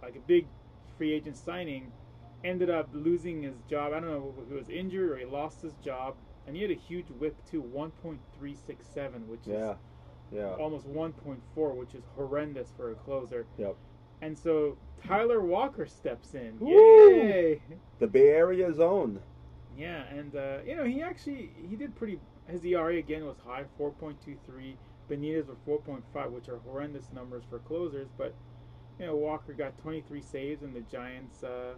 like 0.01 0.15
a 0.15 0.19
big 0.19 0.47
free 0.97 1.13
agent 1.13 1.37
signing, 1.37 1.91
ended 2.43 2.69
up 2.69 2.89
losing 2.91 3.43
his 3.43 3.55
job. 3.69 3.93
I 3.93 3.99
don't 3.99 4.09
know 4.09 4.33
if 4.41 4.49
he 4.49 4.55
was 4.55 4.69
injured 4.69 5.11
or 5.11 5.17
he 5.17 5.25
lost 5.25 5.61
his 5.61 5.73
job, 5.83 6.15
and 6.45 6.55
he 6.55 6.61
had 6.61 6.71
a 6.71 6.75
huge 6.75 7.07
whip 7.19 7.35
too, 7.49 7.61
1.367, 7.63 9.27
which 9.27 9.41
yeah, 9.45 9.71
is 9.71 9.77
yeah. 10.31 10.53
almost 10.55 10.87
1.4, 10.87 11.75
which 11.75 11.93
is 11.93 12.03
horrendous 12.15 12.69
for 12.75 12.91
a 12.91 12.95
closer. 12.95 13.45
Yep. 13.57 13.75
And 14.21 14.37
so 14.37 14.77
Tyler 15.05 15.41
Walker 15.41 15.85
steps 15.85 16.33
in. 16.33 16.57
Woo! 16.59 16.71
Yay! 16.71 17.61
The 17.99 18.07
Bay 18.07 18.29
Area 18.29 18.73
zone. 18.73 19.19
Yeah, 19.77 20.05
and 20.05 20.35
uh, 20.35 20.57
you 20.65 20.75
know 20.75 20.85
he 20.85 21.03
actually 21.03 21.51
he 21.69 21.75
did 21.75 21.95
pretty. 21.95 22.19
His 22.47 22.65
ERA 22.65 22.97
again 22.97 23.25
was 23.25 23.37
high, 23.45 23.65
4.23. 23.79 24.75
Benitez 25.09 25.47
were 25.47 25.79
4.5, 25.79 26.31
which 26.31 26.49
are 26.49 26.57
horrendous 26.57 27.11
numbers 27.13 27.43
for 27.49 27.59
closers. 27.59 28.09
But 28.17 28.33
you 28.99 29.05
know 29.05 29.15
Walker 29.15 29.53
got 29.53 29.77
23 29.79 30.21
saves, 30.21 30.63
and 30.63 30.75
the 30.75 30.81
Giants 30.81 31.43
uh, 31.43 31.73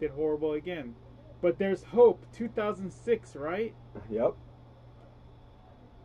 did 0.00 0.10
horrible 0.10 0.52
again. 0.54 0.94
But 1.40 1.58
there's 1.58 1.82
hope. 1.82 2.24
2006, 2.32 3.36
right? 3.36 3.74
Yep. 4.10 4.34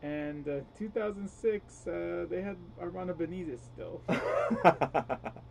And 0.01 0.47
uh, 0.47 0.59
2006, 0.77 1.87
uh, 1.87 2.25
they 2.29 2.41
had 2.41 2.55
Armando 2.79 3.13
Benitez 3.13 3.59
still. 3.59 4.01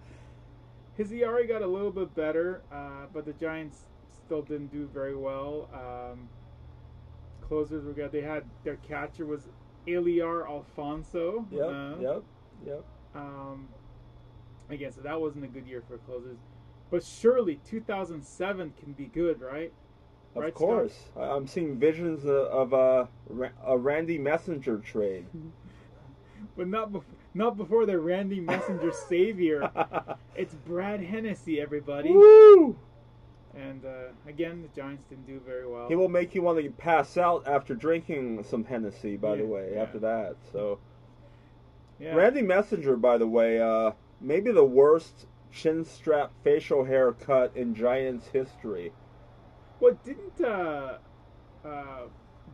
His 0.97 1.13
ERA 1.13 1.47
got 1.47 1.63
a 1.63 1.67
little 1.67 1.91
bit 1.91 2.15
better, 2.15 2.63
uh, 2.73 3.07
but 3.13 3.27
the 3.27 3.35
Giants 3.35 3.85
still 4.25 4.43
didn't 4.43 4.73
do 4.73 4.89
very 4.93 5.15
well. 5.15 5.69
Um, 5.75 6.29
closers 7.47 7.85
were 7.85 7.93
good. 7.93 8.13
They 8.13 8.23
had 8.23 8.45
their 8.65 8.77
catcher 8.77 9.27
was 9.27 9.49
Eliar 9.87 10.47
Alfonzo. 10.49 11.47
yep. 11.51 11.63
Uh, 11.69 11.95
Yep. 12.01 12.23
Yep. 12.67 12.85
Um, 13.15 13.69
again, 14.71 14.93
so 14.93 15.01
that 15.03 15.21
wasn't 15.21 15.45
a 15.45 15.49
good 15.49 15.67
year 15.67 15.83
for 15.87 15.99
closers. 15.99 16.39
But 16.91 17.03
surely 17.03 17.61
2007 17.69 18.73
can 18.79 18.93
be 18.93 19.07
good, 19.07 19.41
right? 19.41 19.73
Of 20.35 20.43
Right, 20.43 20.55
course. 20.55 21.09
I- 21.17 21.23
I'm 21.31 21.47
seeing 21.47 21.79
visions 21.79 22.25
of, 22.25 22.31
of 22.31 22.75
uh, 22.75 23.07
Ra- 23.29 23.49
a 23.65 23.77
Randy 23.79 24.19
Messenger 24.19 24.79
trade. 24.79 25.27
But 26.57 26.69
not 26.69 26.91
bef- 26.93 27.03
not 27.35 27.57
before 27.59 27.85
the 27.85 27.99
Randy 27.99 28.41
Messenger 28.41 28.91
savior. 29.09 29.71
It's 30.35 30.55
Brad 30.55 31.01
Hennessey, 31.03 31.61
everybody. 31.61 32.11
Woo! 32.13 32.79
And 33.57 33.85
uh, 33.85 34.13
again, 34.27 34.63
the 34.63 34.69
Giants 34.79 35.05
didn't 35.09 35.27
do 35.27 35.41
very 35.45 35.67
well. 35.67 35.89
He 35.89 35.95
will 35.95 36.11
make 36.11 36.35
you 36.35 36.43
want 36.43 36.63
to 36.63 36.71
pass 36.71 37.17
out 37.17 37.47
after 37.47 37.75
drinking 37.75 38.45
some 38.45 38.65
Hennessy, 38.65 39.17
by 39.17 39.37
the 39.37 39.47
way, 39.47 39.73
yeah. 39.75 39.83
after 39.83 39.99
that. 40.01 40.37
So, 40.53 40.79
yeah. 41.99 42.15
Randy 42.15 42.43
Messenger, 42.43 42.97
by 42.97 43.17
the 43.17 43.27
way, 43.27 43.61
uh, 43.61 43.93
maybe 44.21 44.53
the 44.53 44.65
worst 44.65 45.27
chin 45.53 45.85
strap 45.85 46.33
facial 46.45 46.85
haircut 46.85 47.53
in 47.57 47.75
Giants 47.75 48.27
history. 48.29 48.93
What 49.79 50.05
didn't 50.05 50.41
uh, 50.45 50.99
uh, 51.65 52.01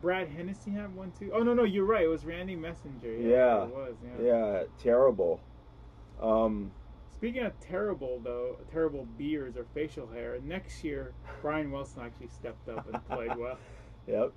Brad 0.01 0.29
Hennessey 0.29 0.71
have 0.71 0.93
one 0.93 1.11
too? 1.17 1.31
Oh 1.33 1.43
no, 1.43 1.53
no, 1.53 1.63
you're 1.63 1.85
right. 1.85 2.03
It 2.03 2.09
was 2.09 2.25
Randy 2.25 2.55
Messenger. 2.55 3.13
Yeah, 3.13 3.27
Yeah. 3.27 3.63
it 3.63 3.75
was. 3.75 3.95
Yeah. 4.21 4.25
Yeah, 4.25 4.63
terrible. 4.81 5.41
Um, 6.21 6.71
Speaking 7.23 7.45
of 7.45 7.57
terrible 7.61 8.19
though, 8.21 8.57
terrible 8.69 9.07
beards 9.17 9.55
or 9.55 9.65
facial 9.73 10.07
hair. 10.07 10.37
Next 10.43 10.83
year, 10.83 11.13
Brian 11.41 11.71
Wilson 11.71 12.01
actually 12.01 12.27
stepped 12.27 12.67
up 12.67 12.85
and 12.93 13.01
played 13.07 13.37
well. 13.37 13.57
yep. 14.07 14.33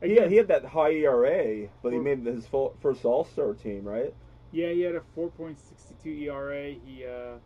He 0.00 0.12
Again, 0.12 0.22
had, 0.22 0.30
he 0.30 0.36
had 0.36 0.46
that 0.46 0.64
high 0.66 0.92
ERA, 0.92 1.66
but 1.82 1.92
he 1.92 1.98
made 1.98 2.24
his 2.24 2.46
full, 2.46 2.76
first 2.80 3.04
All 3.04 3.24
Star 3.24 3.54
team, 3.54 3.82
right? 3.82 4.14
yeah, 4.52 4.68
he 4.70 4.82
had 4.82 4.94
a 4.94 5.02
4.62 5.16 6.22
ERA. 6.28 6.74
He 6.86 7.04
uh, 7.04 7.38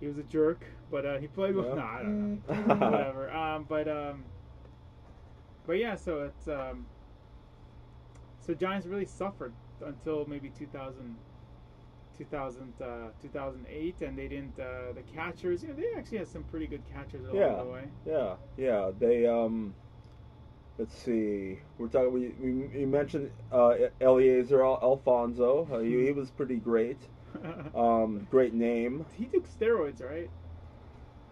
he 0.00 0.08
was 0.08 0.18
a 0.18 0.24
jerk, 0.24 0.64
but 0.90 1.06
uh, 1.06 1.18
he 1.18 1.28
played 1.28 1.54
well. 1.54 1.68
Yeah. 1.68 1.74
No, 1.76 1.84
I 1.84 2.02
don't 2.02 2.66
know. 2.66 2.74
Whatever. 2.90 3.30
Um, 3.30 3.64
but 3.68 3.86
um, 3.86 4.24
but 5.68 5.74
yeah, 5.74 5.94
so 5.94 6.22
it's 6.22 6.48
um, 6.48 6.84
so 8.44 8.54
Giants 8.54 8.88
really 8.88 9.06
suffered 9.06 9.52
until 9.84 10.26
maybe 10.26 10.50
2000, 10.50 11.14
2000 12.16 12.72
uh, 12.80 12.84
2008, 13.22 14.02
and 14.02 14.18
they 14.18 14.28
didn't. 14.28 14.58
Uh, 14.58 14.92
the 14.94 15.02
catchers, 15.14 15.62
you 15.62 15.68
know, 15.68 15.74
they 15.74 15.86
actually 15.98 16.18
had 16.18 16.28
some 16.28 16.42
pretty 16.44 16.66
good 16.66 16.82
catchers 16.92 17.24
along 17.24 17.36
Yeah. 17.36 17.56
the 17.62 17.64
way. 17.64 17.84
Yeah, 18.06 18.34
yeah. 18.56 18.90
They 18.98 19.26
um, 19.26 19.74
let's 20.78 20.94
see. 20.96 21.58
We're 21.78 21.88
talking. 21.88 22.12
We, 22.12 22.28
we, 22.40 22.52
we 22.78 22.86
mentioned 22.86 23.30
uh, 23.52 23.74
Eliezer 24.00 24.64
Al- 24.64 24.78
Alfonzo. 24.82 25.68
Uh, 25.72 25.78
he, 25.80 26.06
he 26.06 26.12
was 26.12 26.30
pretty 26.30 26.56
great. 26.56 26.98
Um, 27.74 28.26
great 28.30 28.54
name. 28.54 29.04
he 29.18 29.26
took 29.26 29.46
steroids, 29.46 30.02
right? 30.02 30.30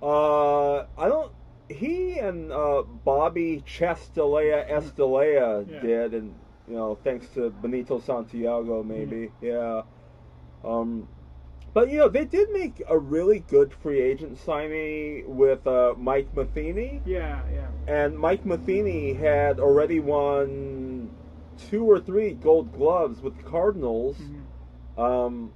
Uh, 0.02 0.84
I 0.98 1.08
don't. 1.08 1.32
He 1.70 2.18
and 2.18 2.52
uh, 2.52 2.82
Bobby 2.82 3.62
Chestalea 3.66 4.68
Estalella 4.70 5.66
Yeah. 5.70 5.80
did, 5.80 6.12
and 6.14 6.34
you 6.68 6.74
know, 6.74 6.98
thanks 7.02 7.28
to 7.34 7.48
Benito 7.50 8.00
Santiago, 8.00 8.82
maybe, 8.82 9.30
yeah. 9.40 9.82
Um, 10.64 11.08
but 11.72 11.90
you 11.90 11.98
know, 11.98 12.08
they 12.08 12.24
did 12.24 12.50
make 12.52 12.82
a 12.88 12.96
really 12.98 13.40
good 13.40 13.72
free 13.74 14.00
agent 14.00 14.38
signing 14.38 15.36
with 15.36 15.66
uh, 15.66 15.94
Mike 15.98 16.34
Matheny, 16.36 17.02
Yeah, 17.04 17.42
yeah. 17.52 17.66
and 17.88 18.16
Mike 18.18 18.46
Matheny 18.46 19.12
had 19.12 19.58
already 19.58 19.98
won 20.00 21.10
two 21.68 21.84
or 21.84 21.98
three 22.00 22.32
Gold 22.32 22.72
Gloves 22.72 23.20
with 23.20 23.36
the 23.36 23.42
Cardinals. 23.42 24.16
Mhm. 24.18 25.00
Um, 25.02 25.52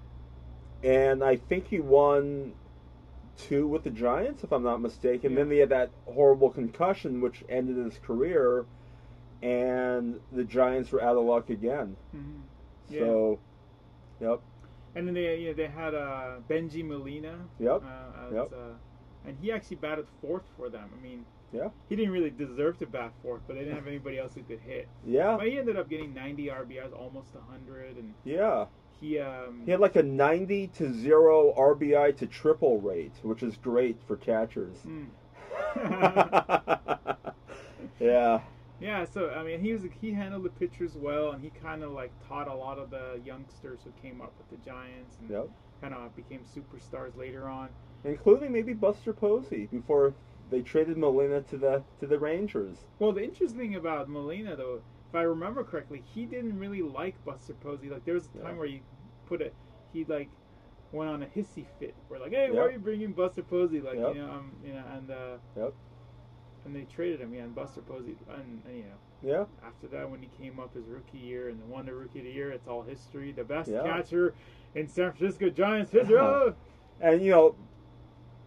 and 0.83 1.23
I 1.25 1.37
think 1.37 1.68
he 1.68 1.81
won 1.81 2.53
two 3.37 3.68
with 3.68 3.85
the 3.85 3.90
Giants, 3.90 4.42
if 4.42 4.53
I'm 4.53 4.64
not 4.64 4.81
mistaken. 4.81 5.33
Yeah. 5.33 5.38
Then 5.38 5.51
he 5.53 5.59
had 5.59 5.68
that 5.68 5.90
horrible 6.07 6.51
concussion, 6.51 7.21
which 7.21 7.44
ended 7.49 7.77
his 7.77 7.97
career, 7.99 8.64
and 9.42 10.18
the 10.33 10.42
Giants 10.44 10.90
were 10.90 11.01
out 11.01 11.16
of 11.16 11.25
luck 11.25 11.49
again. 11.51 11.97
Mhm. 12.14 12.40
Yeah. 12.90 13.01
So, 13.01 13.38
yep, 14.21 14.40
And 14.98 15.06
then 15.06 15.14
they 15.14 15.37
you 15.38 15.48
know, 15.48 15.54
they 15.54 15.68
had 15.68 15.94
uh, 15.94 16.40
Bengie 16.50 16.84
Molina. 16.84 17.38
Yep. 17.61 17.82
Uh, 17.84 18.26
as, 18.26 18.32
Yep. 18.34 18.52
uh, 18.52 18.56
and 19.28 19.37
he 19.40 19.52
actually 19.52 19.76
batted 19.76 20.06
fourth 20.20 20.42
for 20.56 20.68
them. 20.68 20.90
I 20.96 21.02
mean, 21.02 21.24
yeah, 21.52 21.68
he 21.88 21.96
didn't 21.96 22.12
really 22.12 22.30
deserve 22.30 22.78
to 22.78 22.87
bat 22.87 23.12
fourth, 23.22 23.42
but 23.46 23.54
they 23.54 23.61
didn't 23.61 23.76
have 23.76 23.87
anybody 23.87 24.18
else 24.18 24.34
who 24.34 24.42
could 24.42 24.61
hit. 24.61 24.88
yeah, 25.06 25.37
But 25.38 25.46
he 25.46 25.58
ended 25.58 25.76
up 25.78 25.88
getting 25.88 26.12
90 26.12 26.46
RBIs, 26.48 26.92
almost 26.92 27.34
100, 27.34 27.96
and 27.96 28.12
yeah. 28.24 28.66
he 29.00 29.18
um 29.20 29.62
He 29.64 29.70
had 29.70 29.80
like 29.80 29.96
a 29.96 30.02
90 30.02 30.66
to 30.78 30.92
zero 30.92 31.54
RBI 31.56 32.16
to 32.18 32.26
triple 32.26 32.80
rate, 32.80 33.14
which 33.22 33.42
is 33.42 33.56
great 33.56 33.96
for 34.06 34.16
catchers. 34.16 34.78
mm. 34.87 35.06
yeah, 38.00 38.40
yeah. 38.81 39.05
So 39.05 39.31
I 39.31 39.43
mean, 39.43 39.61
he 39.61 39.73
was 39.73 39.83
he 40.01 40.12
handled 40.12 40.45
the 40.45 40.51
pitchers 40.51 40.95
well, 40.95 41.33
and 41.33 41.43
he 41.43 41.51
kind 41.51 41.83
of 41.83 41.93
like 41.93 42.12
taught 42.29 42.49
a 42.49 42.55
lot 42.55 42.79
of 42.79 42.91
the 42.91 43.21
youngsters 43.25 43.81
who 43.85 43.91
came 44.03 44.21
up 44.21 44.33
with 44.38 44.51
the 44.51 44.64
Giants, 44.64 45.17
and 45.21 45.31
yep. 45.31 45.49
kind 45.81 45.95
of 45.95 46.14
became 46.14 46.41
superstars 46.41 47.17
later 47.17 47.49
on. 47.49 47.69
Including 48.05 48.53
maybe 48.53 48.73
Buster 48.75 49.12
Posey 49.12 49.67
before 49.71 50.14
they 50.51 50.62
traded 50.62 50.97
Molina 50.97 51.43
to 51.43 51.57
the 51.57 51.83
to 52.01 52.07
the 52.07 52.19
Rangers. 52.19 52.79
Well, 52.99 53.12
the 53.12 53.23
interesting 53.23 53.59
thing 53.59 53.75
about 53.75 54.09
Molina, 54.09 54.57
though, 54.57 54.81
if 55.09 55.14
I 55.14 55.23
remember 55.23 55.64
correctly, 55.64 56.03
he 56.14 56.27
didn't 56.27 56.59
really 56.59 56.83
like 56.83 57.23
Buster 57.25 57.55
Posey. 57.55 57.91
Like, 57.91 58.05
there 58.05 58.14
was 58.14 58.27
a 58.35 58.38
time 58.38 58.55
Yeah. 58.55 58.59
where 58.59 58.67
he 58.69 58.83
put 59.27 59.41
it, 59.41 59.55
he 59.93 60.05
like 60.05 60.29
went 60.93 61.11
on 61.11 61.23
a 61.23 61.27
hissy 61.27 61.67
fit. 61.79 61.95
Where 62.09 62.21
like, 62.21 62.33
hey, 62.33 62.51
why 62.51 62.61
are 62.61 62.71
you 62.71 62.79
bringing 62.79 63.12
Buster 63.12 63.43
Posey? 63.43 63.81
Like, 63.81 63.99
Yep. 63.99 64.14
you 64.14 64.23
know, 64.23 64.31
um, 64.31 64.53
you 64.64 64.73
know, 64.73 64.85
and 64.97 65.11
uh, 65.11 65.37
Yep. 65.57 65.75
And 66.64 66.75
they 66.75 66.83
traded 66.94 67.21
him. 67.21 67.33
Yeah, 67.35 67.42
and 67.42 67.55
Buster 67.55 67.81
Posey, 67.81 68.16
and, 68.29 68.62
and 68.66 68.77
you 68.77 68.83
know, 68.85 68.99
Yeah. 69.23 69.44
after 69.66 69.87
that, 69.88 70.11
when 70.11 70.21
he 70.21 70.29
came 70.42 70.59
up 70.61 70.75
his 70.75 70.87
rookie 70.87 71.18
year 71.18 71.49
and 71.49 71.68
won 71.68 71.87
the 71.87 71.94
rookie 71.94 72.18
of 72.21 72.25
the 72.25 72.31
year, 72.31 72.51
it's 72.51 72.68
all 72.68 72.83
history. 72.83 73.33
The 73.33 73.44
best 73.44 73.71
Yeah. 73.71 73.83
catcher 73.83 74.35
in 74.75 74.88
San 74.88 75.12
Francisco 75.12 75.51
Giants 75.51 75.90
history. 75.90 76.18
And 77.01 77.23
you 77.23 77.31
know, 77.31 77.55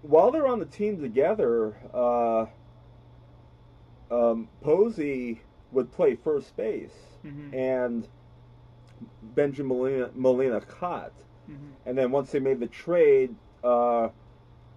while 0.02 0.30
they're 0.30 0.45
on 0.47 0.60
the 0.60 0.65
team 0.65 1.00
together, 1.02 1.74
uh, 1.93 2.47
um, 4.12 4.50
Posey 4.62 5.41
would 5.71 5.89
play 5.93 6.15
first 6.15 6.56
base, 6.58 7.15
Mhm. 7.24 7.54
and 7.54 8.08
Benjamin 9.21 9.69
Molina, 9.78 10.12
Molina 10.15 10.60
caught. 10.60 11.13
Mhm. 11.50 11.56
And 11.86 11.97
then 11.97 12.12
once 12.12 12.32
they 12.32 12.39
made 12.39 12.60
the 12.60 12.67
trade, 12.67 13.36
uh, 13.63 14.10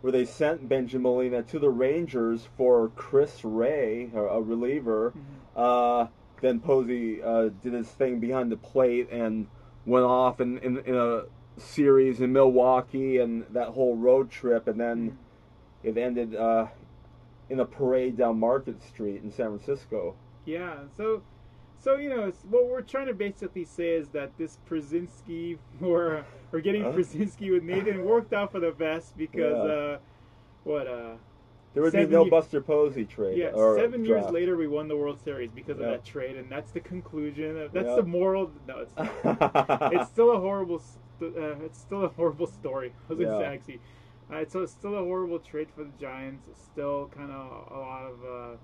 where 0.04 0.12
they 0.12 0.26
sent 0.26 0.68
Benjamin 0.68 1.02
Molina 1.02 1.42
to 1.44 1.58
the 1.58 1.70
Rangers 1.70 2.46
for 2.58 2.90
Chris 2.94 3.42
Ray, 3.42 4.10
a, 4.14 4.18
a 4.18 4.42
reliever, 4.42 5.14
Mhm. 5.16 5.22
uh, 5.56 6.08
then 6.42 6.60
Posey 6.60 7.22
uh, 7.22 7.48
did 7.62 7.72
his 7.72 7.88
thing 7.88 8.20
behind 8.20 8.52
the 8.52 8.58
plate 8.58 9.08
and 9.10 9.46
went 9.86 10.04
off 10.04 10.42
in, 10.42 10.58
in, 10.58 10.76
in 10.80 10.94
a 10.94 11.22
series 11.56 12.20
in 12.20 12.34
Milwaukee 12.34 13.16
and 13.16 13.46
that 13.54 13.68
whole 13.68 13.96
road 13.96 14.30
trip, 14.30 14.68
and 14.68 14.78
then 14.78 15.16
it 15.82 15.96
ended 15.96 16.36
uh, 16.36 16.66
in 17.48 17.60
a 17.60 17.64
parade 17.64 18.18
down 18.18 18.38
Market 18.38 18.82
Street 18.82 19.22
in 19.22 19.30
San 19.30 19.58
Francisco. 19.58 20.16
Yeah, 20.44 20.80
so 20.98 21.22
so 21.78 21.96
you 21.96 22.10
know, 22.10 22.30
what 22.50 22.68
we're 22.68 22.82
trying 22.82 23.06
to 23.06 23.14
basically 23.14 23.64
say 23.64 23.94
is 23.94 24.08
that 24.08 24.36
this 24.36 24.58
Pierzynski 24.68 25.56
or 25.80 26.26
or 26.54 26.60
getting 26.60 26.84
Huh? 26.84 26.92
Pierzynski 26.92 27.50
with 27.52 27.64
Nathan 27.64 28.04
worked 28.04 28.32
out 28.32 28.52
for 28.52 28.60
the 28.60 28.70
best 28.70 29.16
because 29.18 29.66
Yeah. 29.66 29.72
uh 29.74 29.98
what 30.62 30.86
uh 30.86 31.16
There 31.74 31.82
would 31.82 31.92
be 31.92 32.06
no 32.06 32.30
Buster 32.30 32.60
Posey 32.62 33.04
trade. 33.04 33.36
yeah, 33.36 33.50
seven 33.76 34.04
years 34.04 34.30
later 34.30 34.56
we 34.56 34.68
won 34.68 34.86
the 34.86 34.96
World 34.96 35.18
Series 35.20 35.50
because 35.50 35.80
of 35.80 35.86
that 35.86 36.04
trade 36.04 36.36
and 36.36 36.50
that's 36.50 36.70
the 36.70 36.80
conclusion. 36.80 37.68
That's 37.72 37.88
Yeah. 37.88 37.96
the 37.96 38.04
moral 38.04 38.52
no, 38.68 38.78
it's 38.84 38.94
it's 39.96 40.08
still 40.10 40.30
a 40.30 40.38
horrible 40.38 40.78
st- 40.78 41.36
uh, 41.36 41.56
it's 41.66 41.78
still 41.78 42.04
a 42.04 42.08
horrible 42.08 42.46
story. 42.46 42.94
I 43.10 43.12
was 43.14 43.20
Yeah. 43.28 43.56
Uh, 44.30 44.42
so 44.48 44.62
it's 44.62 44.72
still 44.72 44.94
a 44.96 45.04
horrible 45.04 45.38
trade 45.38 45.68
for 45.76 45.84
the 45.84 45.92
Giants. 46.00 46.48
It's 46.48 46.62
still 46.72 47.10
kind 47.14 47.30
of 47.30 47.42
a 47.70 47.78
lot 47.78 48.04
of 48.12 48.24
uh, 48.24 48.56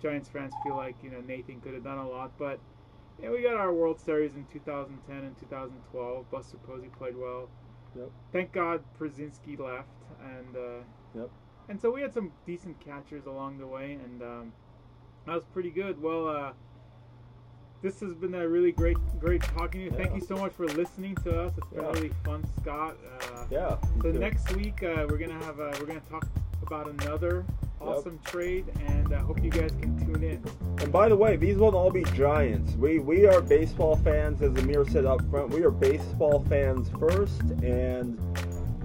Giants 0.00 0.28
fans 0.28 0.52
feel 0.62 0.76
like 0.76 0.96
you 1.02 1.10
know 1.10 1.20
Nathan 1.20 1.60
could 1.60 1.74
have 1.74 1.82
done 1.84 1.98
a 1.98 2.08
lot, 2.08 2.30
but 2.38 2.60
yeah, 3.22 3.30
we 3.30 3.42
got 3.42 3.54
our 3.54 3.72
World 3.72 4.00
Series 4.00 4.34
in 4.36 4.44
2010 4.52 5.16
and 5.16 5.38
2012. 5.38 6.30
Buster 6.30 6.56
Posey 6.58 6.88
played 6.98 7.16
well. 7.16 7.48
Yep. 7.96 8.10
Thank 8.32 8.52
God 8.52 8.82
Pierzynski 8.98 9.58
left, 9.58 9.88
and 10.22 10.56
uh, 10.56 10.84
Yep. 11.14 11.30
and 11.68 11.80
so 11.80 11.90
we 11.90 12.00
had 12.02 12.14
some 12.14 12.30
decent 12.46 12.78
catchers 12.80 13.26
along 13.26 13.58
the 13.58 13.66
way, 13.66 13.94
and 14.04 14.22
um, 14.22 14.52
that 15.26 15.34
was 15.34 15.44
pretty 15.52 15.70
good. 15.70 16.00
Well, 16.00 16.28
uh, 16.28 16.52
this 17.82 17.98
has 18.00 18.14
been 18.14 18.34
a 18.34 18.46
really 18.46 18.72
great, 18.72 18.96
great 19.18 19.42
talking 19.42 19.80
to 19.80 19.84
you. 19.86 19.90
Thank 19.90 20.14
you 20.14 20.20
so 20.20 20.36
much 20.36 20.52
for 20.52 20.66
listening 20.66 21.16
to 21.24 21.40
us. 21.42 21.52
It's 21.58 21.66
been 21.68 21.82
Yeah. 21.82 21.90
really 21.92 22.12
fun, 22.24 22.44
Scott. 22.60 22.96
Uh, 23.34 23.44
Yeah. 23.50 23.76
so 24.02 24.12
next 24.12 24.54
week 24.54 24.82
uh, 24.82 25.06
we're 25.08 25.18
gonna 25.18 25.42
have 25.44 25.58
uh, 25.60 25.72
we're 25.80 25.86
gonna 25.86 26.00
talk 26.10 26.26
about 26.62 26.88
another 26.88 27.44
awesome 27.80 28.18
trade, 28.24 28.66
and 28.86 29.12
I 29.14 29.18
hope 29.18 29.42
you 29.42 29.50
guys 29.50 29.70
can 29.80 29.98
tune 30.04 30.22
in. 30.22 30.44
And 30.82 30.92
by 30.92 31.08
the 31.08 31.16
way, 31.16 31.36
these 31.36 31.56
won't 31.56 31.74
all 31.74 31.90
be 31.90 32.04
Giants. 32.04 32.74
We 32.74 32.98
we 32.98 33.26
are 33.26 33.40
baseball 33.40 33.96
fans, 33.96 34.42
as 34.42 34.56
Amir 34.56 34.84
said 34.88 35.06
up 35.06 35.20
front. 35.30 35.50
We 35.50 35.62
are 35.64 35.70
baseball 35.70 36.44
fans 36.48 36.90
first, 36.98 37.40
and 37.62 38.18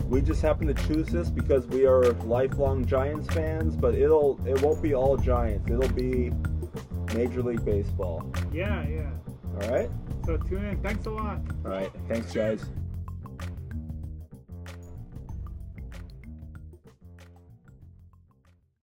we 0.10 0.21
just 0.21 0.41
happen 0.41 0.67
to 0.67 0.73
choose 0.73 1.08
this 1.08 1.29
because 1.29 1.67
we 1.67 1.86
are 1.86 2.13
lifelong 2.23 2.86
Giants 2.86 3.27
fans. 3.34 3.75
But 3.75 3.95
it'll 3.95 4.39
it 4.47 4.62
won't 4.62 4.81
be 4.81 4.93
all 4.93 5.17
Giants. 5.17 5.69
It'll 5.69 5.89
be 5.89 6.31
Major 7.13 7.43
League 7.43 7.65
Baseball. 7.65 8.25
Yeah, 8.53 8.86
yeah. 8.88 9.12
All 9.62 9.69
right. 9.71 9.89
So 10.25 10.38
tune 10.38 10.65
in. 10.65 10.81
Thanks 10.81 11.05
a 11.05 11.12
lot. 11.12 11.39
All 11.63 11.71
right. 11.71 11.91
Thanks, 12.08 12.34
guys. 12.34 12.65